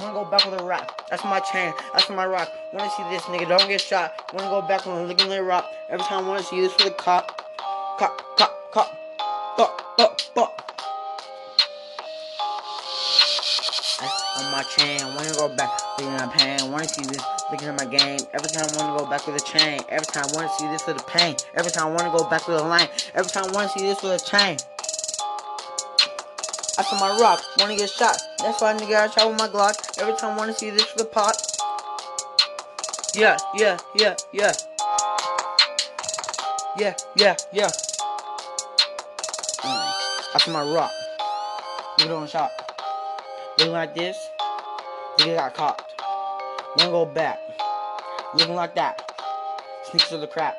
Wanna 0.00 0.14
go 0.14 0.24
back 0.30 0.50
with 0.50 0.58
a 0.58 0.64
rap. 0.64 1.02
That's 1.10 1.22
my 1.24 1.40
chain. 1.40 1.74
That's 1.92 2.08
my 2.08 2.24
rock. 2.24 2.48
Wanna 2.72 2.88
see 2.96 3.02
this 3.10 3.24
nigga, 3.24 3.46
don't 3.46 3.68
get 3.68 3.82
shot. 3.82 4.32
Wanna 4.32 4.48
go 4.48 4.62
back 4.66 4.86
when 4.86 5.08
looking 5.08 5.28
like 5.28 5.40
a 5.40 5.42
rock. 5.42 5.70
Every 5.90 6.06
time 6.06 6.24
I 6.24 6.28
wanna 6.28 6.42
see 6.42 6.62
this 6.62 6.74
with 6.78 6.86
a 6.86 6.90
cop. 6.92 7.36
Cop, 7.98 8.18
cop, 8.38 8.72
cop. 8.72 8.96
Buck, 9.58 9.96
buck, 9.98 10.19
my 14.60 14.66
chain. 14.68 15.00
Wanna 15.14 15.32
go 15.34 15.48
back, 15.48 15.70
looking 15.98 16.12
at 16.12 16.30
pain. 16.32 16.70
Wanna 16.70 16.86
see 16.86 17.04
this, 17.04 17.22
looking 17.50 17.68
at 17.68 17.78
my 17.78 17.86
game. 17.86 18.20
Every 18.34 18.48
time 18.48 18.66
I 18.68 18.76
wanna 18.76 18.98
go 18.98 19.06
back 19.08 19.26
with 19.26 19.40
a 19.40 19.44
chain. 19.46 19.80
Every 19.88 20.04
time 20.04 20.26
I 20.28 20.36
wanna 20.36 20.50
see 20.58 20.66
this 20.68 20.86
with 20.86 21.00
a 21.00 21.04
pain. 21.04 21.34
Every 21.54 21.70
time 21.70 21.88
I 21.88 21.90
wanna 21.90 22.16
go 22.16 22.28
back 22.28 22.46
with 22.46 22.58
a 22.58 22.62
line. 22.62 22.88
Every 23.14 23.30
time 23.30 23.46
I 23.48 23.52
wanna 23.52 23.70
see 23.70 23.80
this 23.80 24.02
with 24.02 24.20
a 24.20 24.24
chain. 24.24 24.58
I 26.78 26.82
saw 26.82 27.00
my 27.00 27.18
rock, 27.20 27.42
wanna 27.58 27.76
get 27.76 27.88
shot. 27.88 28.20
That's 28.38 28.60
why 28.60 28.74
nigga 28.74 28.96
I 28.96 29.08
shot 29.08 29.28
with 29.30 29.38
my 29.38 29.48
Glock. 29.48 29.98
Every 29.98 30.14
time 30.14 30.34
I 30.34 30.36
wanna 30.36 30.54
see 30.54 30.70
this 30.70 30.92
with 30.94 31.06
a 31.06 31.08
pot. 31.08 31.36
Yeah, 33.14 33.38
yeah, 33.54 33.78
yeah, 33.96 34.14
yeah. 34.32 34.52
Yeah, 36.76 36.94
yeah, 37.16 37.36
yeah. 37.52 37.70
Mm. 39.60 39.92
I 40.34 40.38
saw 40.38 40.50
my 40.52 40.74
rock. 40.74 40.90
Nigga 41.98 42.20
on 42.20 42.28
shot. 42.28 42.50
Looking 43.58 43.74
like 43.74 43.94
this, 43.94 44.29
nigga 45.20 45.36
got 45.36 45.54
caught. 45.54 45.92
Wanna 46.76 46.90
go 46.90 47.04
back. 47.04 47.38
Looking 48.34 48.54
like 48.54 48.74
that. 48.74 49.12
Sneaks 49.84 50.08
to 50.08 50.18
the 50.18 50.26
crap. 50.26 50.56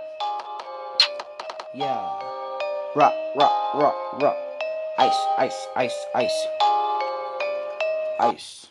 Yeah. 1.73 2.01
Rock, 2.95 3.13
rock, 3.35 3.51
rock, 3.75 3.95
rock. 4.21 4.37
Ice, 4.99 5.15
ice, 5.37 5.67
ice, 5.75 6.05
ice. 6.13 6.47
Ice. 8.19 8.70